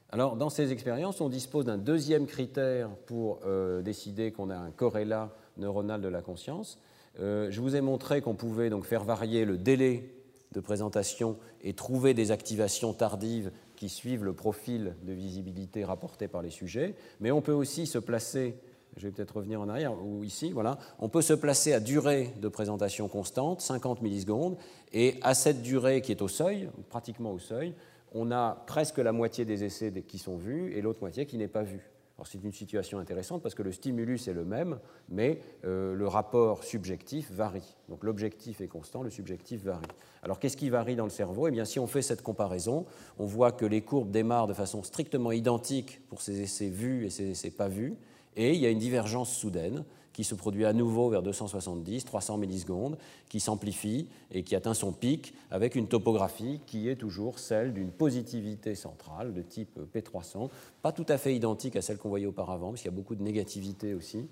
[0.09, 3.41] Alors, dans ces expériences, on dispose d'un deuxième critère pour
[3.83, 6.79] décider qu'on a un corrélat neuronal de la conscience,
[7.19, 10.09] euh, je vous ai montré qu'on pouvait donc faire varier le délai
[10.53, 16.41] de présentation et trouver des activations tardives qui suivent le profil de visibilité rapporté par
[16.41, 18.55] les sujets, mais on peut aussi se placer,
[18.97, 22.33] je vais peut-être revenir en arrière, ou ici, voilà, on peut se placer à durée
[22.39, 24.57] de présentation constante, 50 millisecondes,
[24.93, 27.73] et à cette durée qui est au seuil, pratiquement au seuil,
[28.13, 31.47] on a presque la moitié des essais qui sont vus et l'autre moitié qui n'est
[31.47, 31.92] pas vue
[32.27, 36.63] c'est une situation intéressante parce que le stimulus est le même, mais euh, le rapport
[36.63, 37.75] subjectif varie.
[37.89, 39.85] Donc l'objectif est constant, le subjectif varie.
[40.21, 41.47] Alors qu'est-ce qui varie dans le cerveau?
[41.47, 42.85] Eh bien si on fait cette comparaison,
[43.19, 47.09] on voit que les courbes démarrent de façon strictement identique pour ces essais vus et
[47.09, 47.95] ces essais pas vus,
[48.35, 49.83] et il y a une divergence soudaine
[50.13, 52.97] qui se produit à nouveau vers 270, 300 millisecondes,
[53.27, 57.91] qui s'amplifie et qui atteint son pic avec une topographie qui est toujours celle d'une
[57.91, 60.49] positivité centrale de type P300,
[60.81, 63.15] pas tout à fait identique à celle qu'on voyait auparavant, parce qu'il y a beaucoup
[63.15, 64.27] de négativité aussi,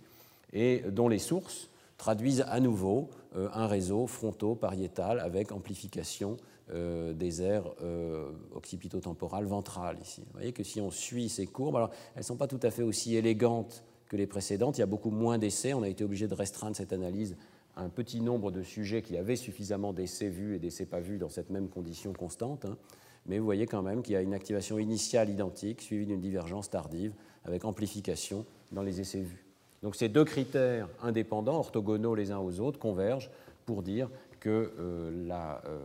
[0.53, 6.37] et dont les sources traduisent à nouveau euh, un réseau fronto-pariétal avec amplification
[6.71, 10.21] euh, des aires euh, occipitotemporales ventrales ici.
[10.25, 12.71] Vous voyez que si on suit ces courbes, alors elles ne sont pas tout à
[12.71, 14.77] fait aussi élégantes que les précédentes.
[14.77, 15.73] Il y a beaucoup moins d'essais.
[15.73, 17.37] On a été obligé de restreindre cette analyse
[17.77, 21.17] à un petit nombre de sujets qui avaient suffisamment d'essais vus et d'essais pas vus
[21.17, 22.65] dans cette même condition constante.
[22.65, 22.77] Hein.
[23.25, 26.69] Mais vous voyez quand même qu'il y a une activation initiale identique suivie d'une divergence
[26.69, 27.13] tardive
[27.45, 29.45] avec amplification dans les essais vus.
[29.81, 33.29] Donc ces deux critères indépendants, orthogonaux les uns aux autres, convergent
[33.65, 34.09] pour dire
[34.41, 35.79] que euh, la euh,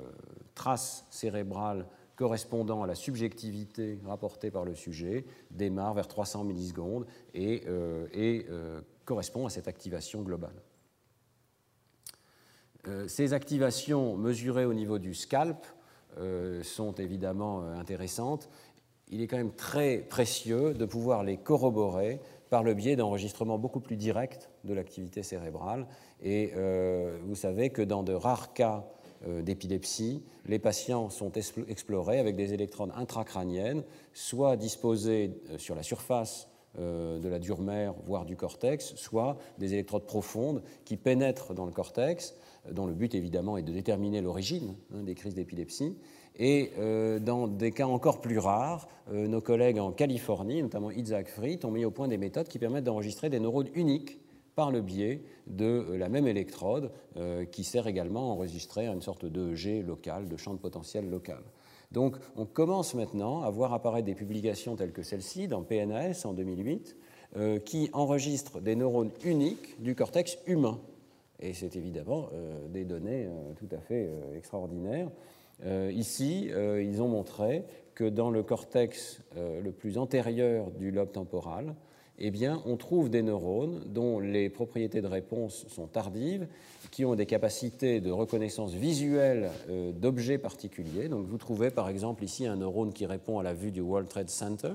[0.56, 1.86] trace cérébrale
[2.16, 8.80] correspondant à la subjectivité rapportée par le sujet démarre vers 300 millisecondes et, euh, euh,
[9.04, 10.62] correspond à cette activation globale.
[12.88, 15.64] Euh, ces activations mesurées au niveau du scalp
[16.62, 18.48] sont évidemment intéressantes.
[19.08, 23.80] Il est quand même très précieux de pouvoir les corroborer par le biais d'enregistrements beaucoup
[23.80, 25.86] plus directs de l'activité cérébrale.
[26.22, 26.54] Et
[27.26, 28.86] vous savez que dans de rares cas
[29.42, 31.32] d'épilepsie, les patients sont
[31.68, 36.48] explorés avec des électrodes intracrâniennes, soit disposées euh, sur la surface
[36.78, 41.66] euh, de la dure mère, voire du cortex, soit des électrodes profondes qui pénètrent dans
[41.66, 42.34] le cortex,
[42.70, 45.96] dont le but évidemment est de déterminer l'origine hein, des crises d'épilepsie.
[46.38, 46.72] Et
[47.22, 51.86] dans des cas encore plus rares, nos collègues en Californie, notamment Isaac Fried, ont mis
[51.86, 54.18] au point des méthodes qui permettent d'enregistrer des neurones uniques
[54.56, 59.02] par le biais de euh, la même électrode euh, qui sert également à enregistrer une
[59.02, 61.42] sorte de G local, de champ de potentiel local.
[61.92, 66.32] Donc on commence maintenant à voir apparaître des publications telles que celle-ci dans PNAS en
[66.32, 66.96] 2008
[67.36, 70.80] euh, qui enregistrent des neurones uniques du cortex humain
[71.38, 72.30] Et c'est évidemment
[72.70, 73.28] des données
[73.58, 75.10] tout à fait extraordinaires.
[75.92, 81.74] ici, ils ont montré que dans le cortex le plus antérieur du lobe temporal,
[82.18, 86.46] eh bien, on trouve des neurones dont les propriétés de réponse sont tardives,
[86.90, 91.08] qui ont des capacités de reconnaissance visuelle euh, d'objets particuliers.
[91.08, 94.08] Donc, vous trouvez par exemple ici un neurone qui répond à la vue du World
[94.08, 94.72] Trade Center.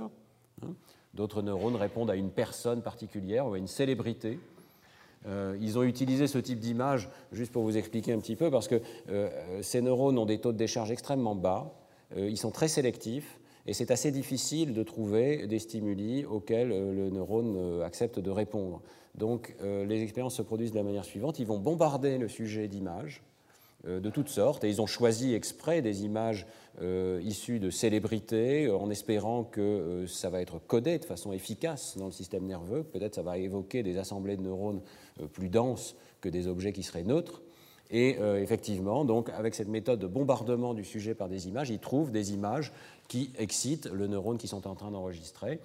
[0.64, 0.76] Hein.
[1.14, 4.40] D'autres neurones répondent à une personne particulière ou à une célébrité.
[5.26, 8.68] Euh, ils ont utilisé ce type d'image, juste pour vous expliquer un petit peu, parce
[8.68, 9.30] que euh,
[9.62, 11.74] ces neurones ont des taux de décharge extrêmement bas,
[12.18, 17.10] ils sont très sélectifs, et c'est assez difficile de trouver des stimuli auxquels euh, le
[17.10, 18.82] neurone euh, accepte de répondre.
[19.16, 21.40] Donc euh, les expériences se produisent de la manière suivante.
[21.40, 23.24] Ils vont bombarder le sujet d'images
[23.84, 26.46] de toutes sortes, et ils ont choisi exprès des images
[27.24, 32.12] issues de célébrités, en espérant que ça va être codé de façon efficace dans le
[32.12, 32.84] système nerveux.
[32.84, 34.82] Peut-être ça va évoquer des assemblées de neurones
[35.34, 37.42] plus denses que des objets qui seraient neutres.
[37.94, 42.10] Et effectivement, donc, avec cette méthode de bombardement du sujet par des images, ils trouvent
[42.10, 42.72] des images
[43.10, 45.60] qui excitent le neurone qu'ils sont en train d'enregistrer.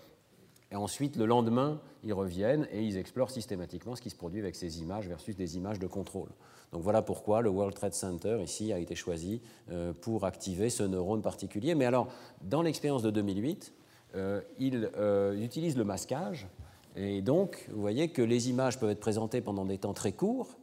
[0.73, 4.57] Et ensuite, le lendemain, ils reviennent et ils explorent systématiquement ce qui se produit avec
[4.57, 6.29] ces images versus des images de contrôle.
[6.73, 10.83] Donc voilà pourquoi le World Trade Center ici a été choisi euh, pour activer ce
[10.83, 11.75] neurone particulier.
[11.75, 12.09] Mais alors,
[12.43, 13.73] dans l'expérience de 2008,
[14.17, 16.49] euh, ils euh, utilisent le masquage.
[16.97, 20.57] Et donc, vous voyez que les images peuvent être présentées pendant des temps très courts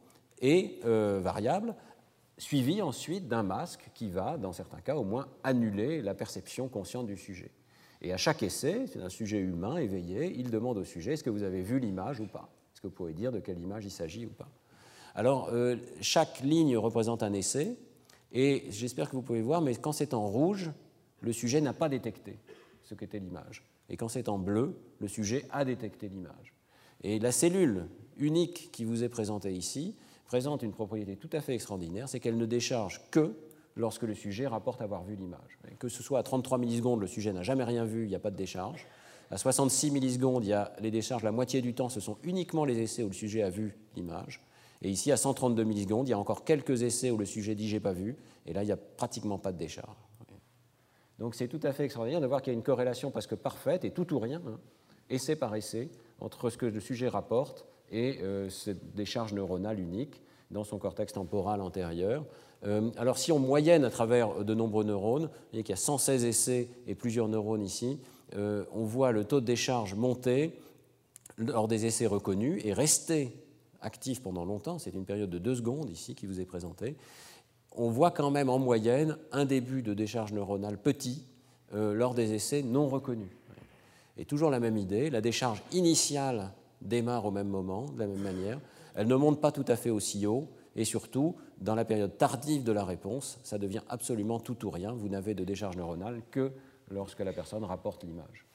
[0.44, 1.74] et variables,
[2.36, 7.06] suivi ensuite d'un masque qui va, dans certains cas au moins, annuler la perception consciente
[7.06, 7.50] du sujet.
[8.02, 11.30] Et à chaque essai, c'est un sujet humain éveillé, il demande au sujet est-ce que
[11.30, 12.50] vous avez vu l'image ou pas?
[12.74, 14.50] Est-ce que vous pouvez dire de quelle image il s'agit ou pas?
[15.14, 17.78] Alors, euh, chaque ligne représente un essai,
[18.32, 20.70] et j'espère que vous pouvez voir, mais quand c'est en rouge,
[21.20, 22.38] le sujet n'a pas détecté
[22.82, 23.64] ce qu'était l'image.
[23.88, 26.52] Et quand c'est en bleu, le sujet a détecté l'image.
[27.02, 27.86] Et la cellule
[28.18, 29.94] unique qui vous est présentée ici,
[30.34, 33.36] présente une propriété tout à fait extraordinaire, c'est qu'elle ne décharge que
[33.76, 35.60] lorsque le sujet rapporte avoir vu l'image.
[35.78, 38.18] Que ce soit à 33 millisecondes, le sujet n'a jamais rien vu, il n'y a
[38.18, 38.84] pas de décharge.
[39.30, 42.64] À 66 millisecondes, il y a les décharges la moitié du temps, ce sont uniquement
[42.64, 44.40] les essais où le sujet a vu l'image.
[44.82, 47.68] Et ici, à 132 millisecondes, il y a encore quelques essais où le sujet dit
[47.68, 49.96] j'ai pas vu, et là, il n'y a pratiquement pas de décharge.
[51.20, 53.84] Donc c'est tout à fait extraordinaire de voir qu'il y a une corrélation presque parfaite,
[53.84, 54.58] et tout ou rien, hein,
[55.10, 60.20] essai par essai, entre ce que le sujet rapporte et euh, cette décharge neuronale unique
[60.54, 62.24] dans son cortex temporal antérieur.
[62.64, 65.80] Euh, alors si on moyenne à travers de nombreux neurones, vous voyez qu'il y a
[65.80, 67.98] 116 essais et plusieurs neurones ici,
[68.36, 70.58] euh, on voit le taux de décharge monter
[71.36, 73.36] lors des essais reconnus et rester
[73.82, 76.96] actif pendant longtemps, c'est une période de deux secondes ici qui vous est présentée,
[77.76, 81.24] on voit quand même en moyenne un début de décharge neuronale petit
[81.72, 83.32] lors des essais non reconnus.
[84.16, 88.22] Et toujours la même idée, la décharge initiale démarre au même moment, de la même
[88.22, 88.60] manière.
[88.94, 92.64] Elle ne monte pas tout à fait aussi haut, et surtout, dans la période tardive
[92.64, 94.92] de la réponse, ça devient absolument tout ou rien.
[94.92, 96.52] Vous n'avez de décharge neuronale que
[96.90, 98.46] lorsque la personne rapporte l'image.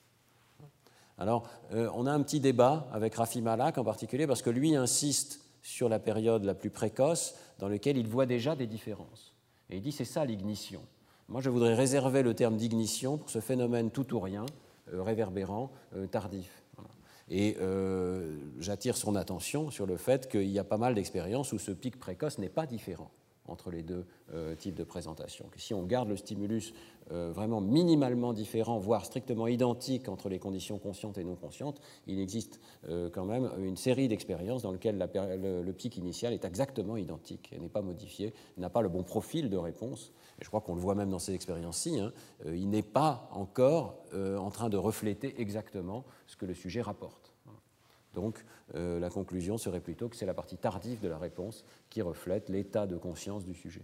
[1.18, 4.76] Alors, euh, on a un petit débat avec Rafi Malak en particulier, parce que lui
[4.76, 9.34] insiste sur la période la plus précoce, dans laquelle il voit déjà des différences.
[9.70, 10.82] Et il dit c'est ça l'ignition.
[11.28, 14.46] Moi, je voudrais réserver le terme d'ignition pour ce phénomène tout ou rien,
[14.94, 16.59] euh, réverbérant, euh, tardif.
[17.30, 21.60] Et euh, j'attire son attention sur le fait qu'il y a pas mal d'expériences où
[21.60, 23.12] ce pic précoce n'est pas différent
[23.48, 25.46] entre les deux euh, types de présentation.
[25.56, 26.74] Si on garde le stimulus
[27.12, 32.20] euh, vraiment minimalement différent, voire strictement identique entre les conditions conscientes et non conscientes, il
[32.20, 32.60] existe
[33.14, 37.82] quand même une série d'expériences dans lesquelles le, pic initial est exactement identique n'est pas
[37.82, 40.12] modifié, n'a pas le bon profil de réponse.
[40.40, 42.14] Et je crois qu'on le voit même dans ces expériences-ci, hein,
[42.46, 47.34] il n'est pas encore en train de refléter exactement ce que le sujet rapporte.
[48.14, 48.44] Donc
[48.76, 52.50] euh, la conclusion serait plutôt que c'est la partie tardive de la réponse qui reflète
[52.50, 53.84] l'état de conscience du sujet.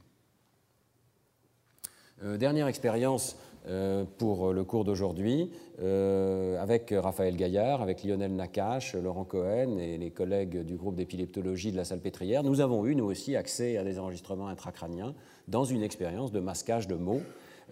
[2.24, 3.38] Euh, dernière expérience
[3.68, 10.12] euh, pour le cours d'aujourd'hui, avec Raphaël Gaillard, avec Lionel Nakache, Laurent Cohen et les
[10.12, 13.84] collègues du groupe d'épileptologie de la salle pétrière, nous avons eu, nous aussi, accès à
[13.84, 15.14] des enregistrements intracrâniens
[15.50, 17.22] dans une expérience de masquage de mots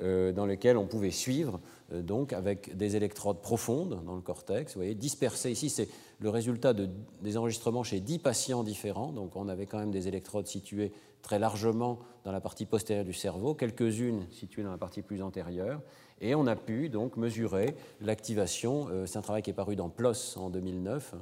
[0.02, 1.60] dans lequel on pouvait suivre
[1.94, 5.52] euh, donc avec des électrodes profondes dans le cortex, vous voyez, dispersées.
[5.52, 5.90] Ici, c'est
[6.20, 6.90] le résultat de,
[7.22, 10.92] des enregistrements chez 10 patients différents, donc on avait quand même des électrodes situées
[11.22, 15.82] très largement dans la partie postérieure du cerveau, quelques-unes situées dans la partie plus antérieure,
[16.22, 19.90] et on a pu donc mesurer l'activation, euh, c'est un travail qui est paru dans
[19.90, 21.16] PLOS en 2009,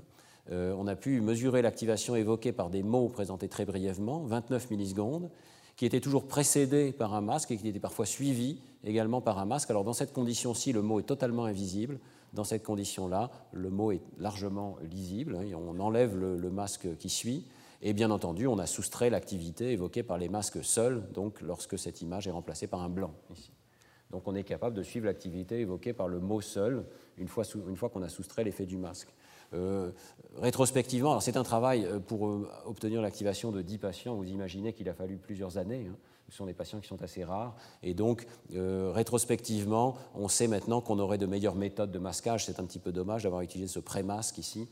[0.51, 5.30] euh, on a pu mesurer l'activation évoquée par des mots présentés très brièvement, 29 millisecondes,
[5.82, 9.45] qui était toujours précédé par un masque et qui était parfois suivi également par un
[9.45, 9.71] masque.
[9.71, 11.97] Alors dans cette condition-ci, le mot est totalement invisible.
[12.34, 15.38] Dans cette condition-là, le mot est largement lisible.
[15.38, 17.47] Hein, on enlève le, masque qui suit.
[17.82, 21.99] Et bien entendu, on a soustrait l'activité évoquée par les masques seuls, donc lorsque cette
[22.03, 23.49] image est remplacée par un blanc ici.
[24.11, 26.86] Donc on est capable de suivre l'activité évoquée par le mot seul
[27.17, 29.11] une fois, une fois qu'on a soustrait l'effet du masque.
[29.54, 29.91] Euh,
[30.38, 34.16] rétrospectivement, c'est un travail euh, pour euh, obtenir l'activation de 10 patients.
[34.16, 35.88] Vous imaginez qu'il a fallu plusieurs années.
[35.89, 35.95] Hein.
[36.30, 37.58] Ce sont des patients qui sont assez rares.
[37.84, 42.45] Et donc, rétrospectivement, on sait maintenant qu'on aurait de meilleures méthodes de masquage.
[42.45, 44.70] C'est un petit peu dommage d'avoir utilisé ce pré-masque ici.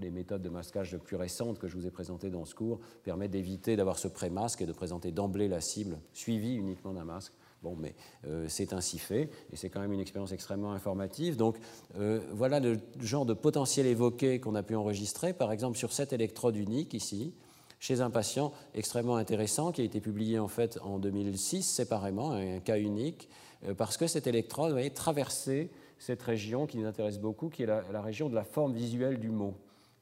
[0.00, 3.30] les méthodes de masquage plus récentes que je vous ai présentées dans ce cours permettent
[3.30, 7.34] d'éviter d'avoir ce pré-masque et de présenter d'emblée la cible suivie uniquement d'un masque.
[7.62, 11.36] Bon, mais euh, c'est ainsi fait, et c'est quand même une expérience extrêmement informative.
[11.36, 11.56] Donc
[11.98, 16.12] euh, voilà le genre de potentiel évoqué qu'on a pu enregistrer, par exemple sur cette
[16.12, 17.34] électrode unique ici,
[17.80, 22.60] chez un patient extrêmement intéressant qui a été publié en fait en 2006 séparément, un
[22.60, 23.28] cas unique,
[23.66, 27.66] euh, parce que cette électrode voyez, traversait cette région qui nous intéresse beaucoup, qui est
[27.66, 29.54] la région de la forme visuelle du mot,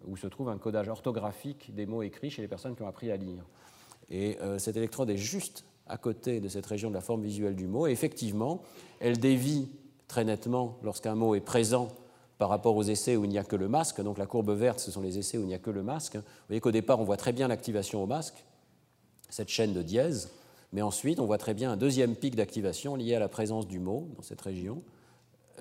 [0.07, 3.11] où se trouve un codage orthographique des mots écrits chez les personnes qui ont appris
[3.11, 3.46] à lire.
[4.11, 7.66] Et cette électrode est juste à côté de cette région de la forme visuelle du
[7.66, 7.87] mot.
[7.87, 8.62] Et effectivement,
[9.01, 9.68] elle dévie
[10.09, 11.89] très nettement lorsqu'un mot est présent
[12.39, 14.01] par rapport aux essais où il n'y a que le masque.
[14.01, 16.16] Donc la courbe verte, ce sont les essais où il n'y a que le masque.
[16.16, 18.45] Vous voyez qu'au départ, on voit très bien l'activation au masque,
[19.30, 20.32] cette chaîne de dièse,
[20.72, 23.78] mais ensuite, on voit très bien un deuxième pic d'activation lié à la présence du
[23.78, 24.82] mot dans cette région.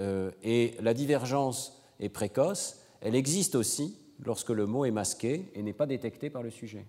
[0.01, 5.63] Euh, et la divergence est précoce, elle existe aussi lorsque le mot est masqué et
[5.63, 6.86] n'est pas détecté par le sujet.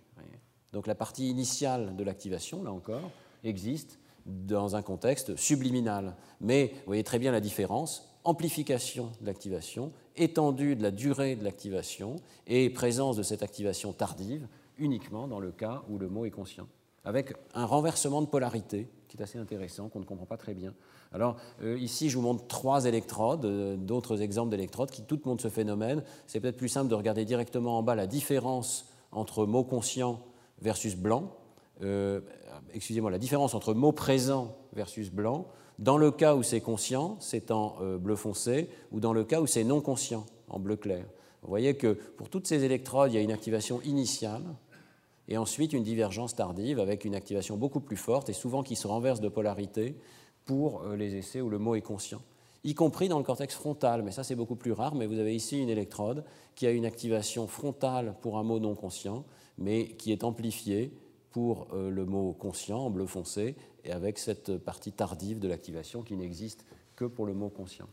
[0.73, 3.11] Donc la partie initiale de l'activation, là encore,
[3.47, 6.17] existe dans un contexte subliminal.
[6.41, 11.45] Mais vous voyez très bien la différence amplification de l'activation, étendue de la durée de
[11.45, 12.17] l'activation
[12.49, 16.67] et présence de cette activation tardive uniquement dans le cas où le mot est conscient,
[17.05, 20.75] avec un renversement de polarité qui est assez intéressant, qu'on ne comprend pas très bien.
[21.13, 25.43] Alors euh, ici, je vous montre trois électrodes, euh, d'autres exemples d'électrodes qui toutes montrent
[25.43, 26.03] ce phénomène.
[26.27, 30.21] C'est peut-être plus simple de regarder directement en bas la différence entre mot conscient
[30.61, 31.37] versus blanc,
[31.83, 32.21] euh,
[32.75, 35.47] excusez-moi, la différence entre mot présent versus blanc,
[35.79, 39.41] dans le cas où c'est conscient, c'est en euh, bleu foncé, ou dans le cas
[39.41, 41.05] où c'est non conscient, en bleu clair.
[41.43, 44.43] Vous voyez que pour toutes ces électrodes, il y a une activation initiale
[45.29, 48.87] et ensuite une divergence tardive avec une activation beaucoup plus forte et souvent qui se
[48.87, 49.97] renverse de polarité
[50.45, 52.23] pour euh, les essais où le mot est conscient,
[52.65, 54.03] y compris dans le cortex frontal.
[54.03, 54.95] Mais ça, c'est beaucoup plus rare.
[54.95, 58.75] Mais vous avez ici une électrode qui a une activation frontale pour un mot non
[58.75, 59.25] conscient,
[59.59, 60.93] mais qui est amplifiée
[61.37, 66.01] pour euh, le mot conscient en bleu foncé et avec cette partie tardive de l'activation
[66.01, 66.65] qui n'existe
[66.97, 67.89] que pour le mot conscient.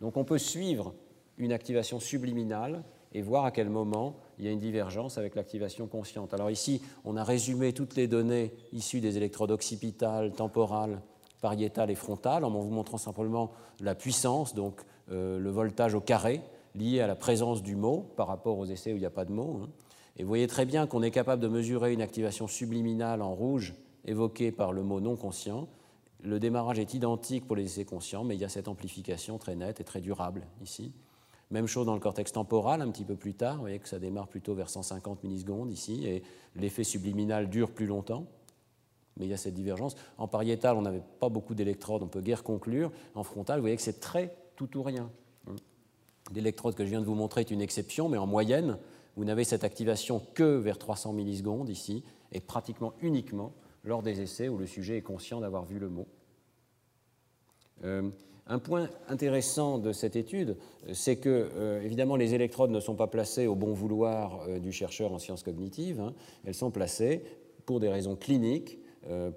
[0.00, 0.94] Donc on peut suivre
[1.36, 2.82] une activation subliminale
[3.12, 6.32] et voir à quel moment il y a une divergence avec l'activation consciente.
[6.32, 11.02] Alors ici, on a résumé toutes les données issues des électrodes occipitales, temporales,
[11.42, 13.50] pariétales et frontales en vous montrant simplement
[13.80, 14.80] la puissance, donc
[15.10, 16.40] euh, le voltage au carré,
[16.74, 19.26] lié à la présence du mot par rapport aux essais où il n'y a pas
[19.26, 19.60] de mot.
[19.62, 19.68] Hein.
[20.16, 23.74] Et vous voyez très bien qu'on est capable de mesurer une activation subliminale en rouge
[24.04, 25.68] évoquée par le mot non conscient.
[26.22, 29.54] Le démarrage est identique pour les essais conscients, mais il y a cette amplification très
[29.54, 30.92] nette et très durable ici.
[31.50, 33.56] Même chose dans le cortex temporal, un petit peu plus tard.
[33.56, 36.22] Vous voyez que ça démarre plutôt vers 150 millisecondes ici, et
[36.56, 38.26] l'effet subliminal dure plus longtemps.
[39.16, 39.96] Mais il y a cette divergence.
[40.18, 42.90] En pariétal, on n'avait pas beaucoup d'électrodes, on peut guère conclure.
[43.14, 45.10] En frontal, vous voyez que c'est très tout ou rien.
[46.34, 48.78] L'électrode que je viens de vous montrer est une exception, mais en moyenne,
[49.16, 54.48] vous n'avez cette activation que vers 300 millisecondes ici, et pratiquement uniquement lors des essais
[54.48, 56.06] où le sujet est conscient d'avoir vu le mot.
[57.84, 58.10] Euh,
[58.46, 60.56] un point intéressant de cette étude,
[60.92, 64.72] c'est que, euh, évidemment, les électrodes ne sont pas placées au bon vouloir euh, du
[64.72, 66.14] chercheur en sciences cognitives, hein.
[66.44, 67.22] elles sont placées
[67.64, 68.78] pour des raisons cliniques,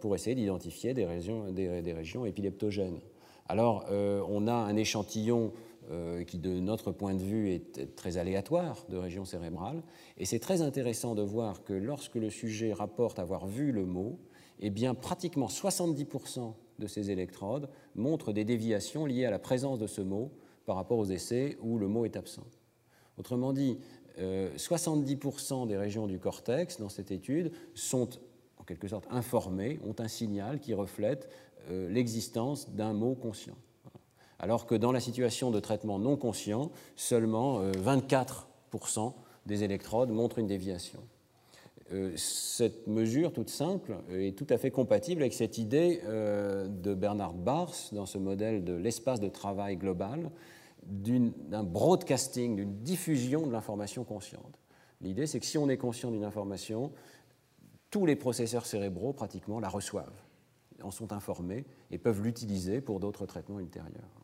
[0.02, 3.00] pour essayer d'identifier des, régions épileptogènes.
[3.48, 5.52] Alors, on a un échantillon
[5.92, 9.82] euh, qui, de notre point de vue, est très aléatoire de région cérébrale.
[10.18, 14.20] Et c'est très intéressant de voir que lorsque le sujet rapporte avoir vu le mot,
[14.60, 19.88] eh bien, pratiquement 70% de ces électrodes montrent des déviations liées à la présence de
[19.88, 20.32] ce mot
[20.66, 22.46] par rapport aux essais où le mot est absent.
[23.18, 23.80] Autrement dit,
[24.18, 28.10] 70% euh, des régions du cortex dans cette étude sont
[28.58, 31.30] en quelque sorte informées, ont un signal qui reflète
[31.70, 33.58] euh, l'existence d'un mot conscient
[34.40, 38.38] alors que dans la situation de traitement non conscient, seulement 24%
[38.74, 39.10] euh,
[39.46, 41.00] des électrodes montrent une déviation.
[41.92, 46.94] Euh, cette mesure toute simple est tout à fait compatible avec cette idée euh, de
[46.94, 50.30] Bernard Bars dans ce modèle de l'espace de travail global
[50.84, 54.60] d'un broadcasting, d'une diffusion de l'information consciente.
[55.02, 56.92] L'idée, c'est que si on est conscient d'une information,
[57.92, 60.22] tous les processeurs cérébraux pratiquement la reçoivent,
[60.82, 64.20] en sont informés et peuvent l'utiliser pour d'autres traitements ultérieurs.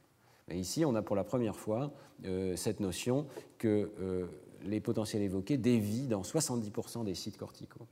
[0.47, 1.91] Mais ici, on a pour la première fois
[2.25, 3.25] euh, cette notion
[3.57, 4.27] que euh,
[4.63, 7.87] les potentiels évoqués dévient dans 70% des sites corticaux.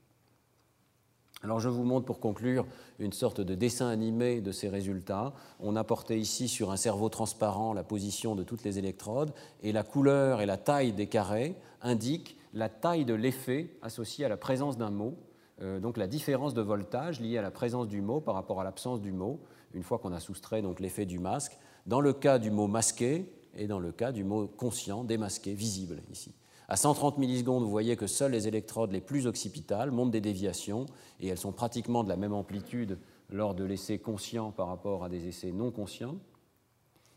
[1.44, 2.66] Alors je vous montre pour conclure
[2.98, 5.34] une sorte de dessin animé de ces résultats.
[5.60, 9.70] On a porté ici sur un cerveau transparent la position de toutes les électrodes et
[9.70, 14.38] la couleur et la taille des carrés indiquent la taille de l'effet associé à la
[14.38, 15.18] présence d'un mot,
[15.60, 18.64] euh, donc la différence de voltage liée à la présence du mot par rapport à
[18.64, 19.40] l'absence du mot,
[19.74, 23.26] une fois qu'on a soustrait l'effet du masque, dans le cas du mot masqué
[23.56, 26.34] et dans le cas du mot conscient, démasqué, visible ici.
[26.68, 30.86] À 130 millisecondes, vous voyez que seules les électrodes les plus occipitales montrent des déviations
[31.20, 32.98] et elles sont pratiquement de la même amplitude
[33.30, 36.16] lors de l'essai conscient par rapport à des essais non conscients.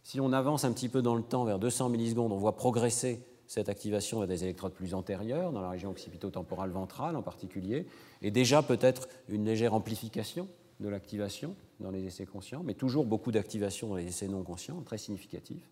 [0.03, 3.26] Si on avance un petit peu dans le temps, vers 200 millisecondes, on voit progresser
[3.45, 7.88] cette activation vers des électrodes plus antérieures, dans la région occipito-temporale ventrale en particulier,
[8.22, 10.49] et déjà peut-être une légère amplification
[10.80, 14.82] de l'activation dans les essais conscients, mais toujours beaucoup d'activation dans les essais non conscients,
[14.82, 15.70] très significatif.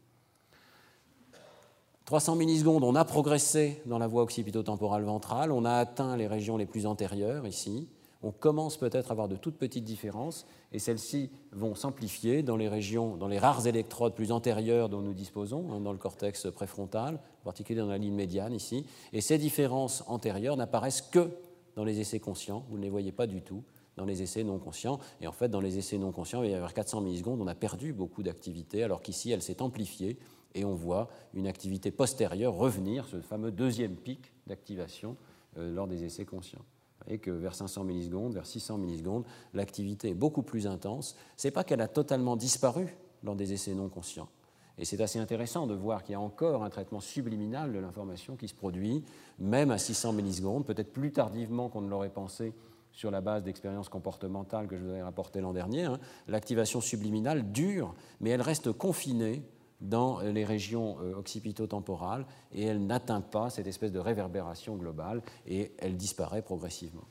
[2.06, 6.56] 300 millisecondes, on a progressé dans la voie occipito-temporale ventrale, on a atteint les régions
[6.58, 7.88] les plus antérieures ici.
[8.22, 12.68] On commence peut-être à avoir de toutes petites différences et celles-ci vont s'amplifier dans les
[12.68, 17.16] régions, dans les rares électrodes plus antérieures dont nous disposons, hein, dans le cortex préfrontal,
[17.16, 18.86] en particulier dans la ligne médiane ici.
[19.12, 21.30] Et ces différences antérieures n'apparaissent que
[21.76, 23.64] dans les essais conscients, vous ne les voyez pas du tout
[23.97, 24.99] dans les essais non conscients.
[25.21, 27.47] Et en fait, dans les essais non conscients, il y a vers 400 millisecondes, on
[27.47, 30.17] a perdu beaucoup d'activité, alors qu'ici, elle s'est amplifiée
[30.53, 35.17] et on voit une activité postérieure revenir, ce fameux deuxième pic d'activation
[35.57, 36.63] euh, lors des essais conscients.
[37.07, 41.15] Et que vers 500 millisecondes, vers 600 millisecondes, l'activité est beaucoup plus intense.
[41.37, 44.29] Ce n'est pas qu'elle a totalement disparu lors des essais non conscients.
[44.77, 48.35] Et c'est assez intéressant de voir qu'il y a encore un traitement subliminal de l'information
[48.35, 49.03] qui se produit,
[49.39, 52.53] même à 600 millisecondes, peut-être plus tardivement qu'on ne l'aurait pensé
[52.95, 55.83] sur la base d'expériences comportementales que je vous avais rapportées l'an dernier.
[55.83, 55.99] Hein.
[56.27, 59.43] L'activation subliminale dure, mais elle reste confinée
[59.81, 65.73] dans les régions euh, occipito-temporales et elle n'atteint pas cette espèce de réverbération globale et
[65.77, 67.03] elle disparaît progressivement.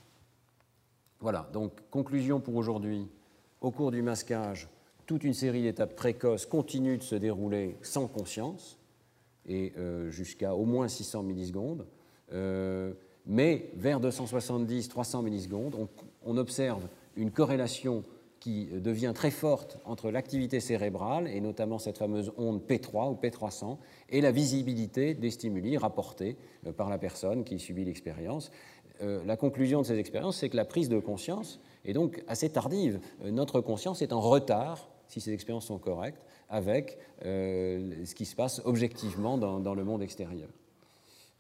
[1.21, 3.07] Voilà, donc conclusion pour aujourd'hui.
[3.61, 4.69] Au cours du masquage,
[5.07, 8.79] toute une série d'étapes précoces continuent de se dérouler sans conscience
[9.45, 11.87] et euh, jusqu'à au moins 600 millisecondes.
[12.33, 12.95] Euh,
[13.27, 15.89] mais vers 270-300 millisecondes,
[16.25, 18.05] on observe une corrélation
[18.45, 23.79] qui devient très forte entre l'activité cérébrale, et notamment cette fameuse onde P3 ou P300,
[24.11, 28.51] et la visibilité des stimuli rapportés euh, par la personne qui subit l'expérience.
[29.01, 32.51] Euh, la conclusion de ces expériences, c'est que la prise de conscience est donc assez
[32.51, 33.01] tardive.
[33.25, 38.37] Euh, notre conscience est en retard, si ces expériences sont correctes, avec ce qui se
[38.37, 40.49] passe objectivement dans le monde extérieur.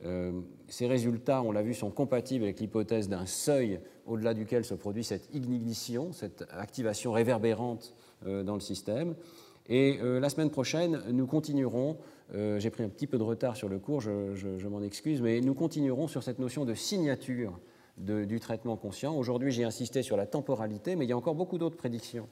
[0.04, 4.74] Euh, ces résultats, on l'a vu, sont compatibles avec l'hypothèse d'un seuil au-delà duquel se
[4.74, 7.94] produit cette ignition, cette activation réverbérante
[8.26, 9.14] euh, dans le système.
[9.66, 11.96] Et euh, la semaine prochaine, nous continuerons,
[12.32, 15.54] j'ai pris un petit peu de retard sur le cours, je, m'en excuse, mais nous
[15.54, 17.60] continuerons sur cette notion de signature
[17.96, 19.14] du traitement conscient.
[19.16, 22.26] Aujourd'hui, j'ai insisté sur la temporalité, mais il y a encore beaucoup d'autres prédictions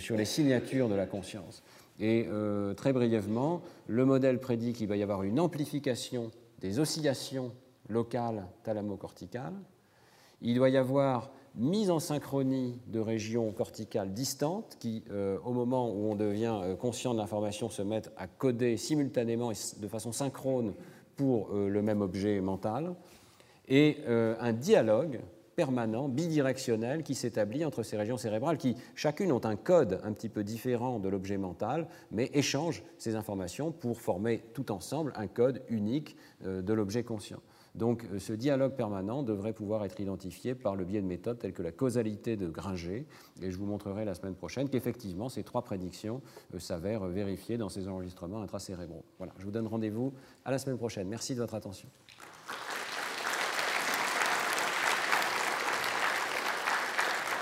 [0.00, 1.62] sur les signatures de la conscience.
[1.98, 2.26] Et
[2.76, 6.30] très brièvement, le modèle prédit qu'il va y avoir une amplification
[6.60, 7.52] des oscillations
[7.88, 9.56] locales thalamo-corticales.
[10.40, 15.90] Il doit y avoir mise en synchronie de régions corticales distantes qui, euh, au moment
[15.90, 20.12] où on devient euh, conscient de l'information, se mettent à coder simultanément et de façon
[20.12, 20.74] synchrone
[21.16, 22.94] pour euh, le même objet mental,
[23.70, 25.20] et un dialogue
[25.58, 30.28] permanent, bidirectionnel, qui s'établit entre ces régions cérébrales qui, chacune, ont un code un petit
[30.28, 35.64] peu différent de l'objet mental, mais échangent ces informations pour former tout ensemble un code
[35.68, 37.40] unique euh, de l'objet conscient.
[37.74, 41.52] Donc euh, ce dialogue permanent devrait pouvoir être identifié par le biais de méthodes telles
[41.52, 43.08] que la causalité de Gringer,
[43.42, 46.22] et je vous montrerai la semaine prochaine qu'effectivement ces trois prédictions
[46.54, 49.04] euh, s'avèrent vérifiées dans ces enregistrements intracérébraux.
[49.18, 51.08] Voilà, je vous donne rendez-vous à la semaine prochaine.
[51.08, 51.88] Merci de votre attention.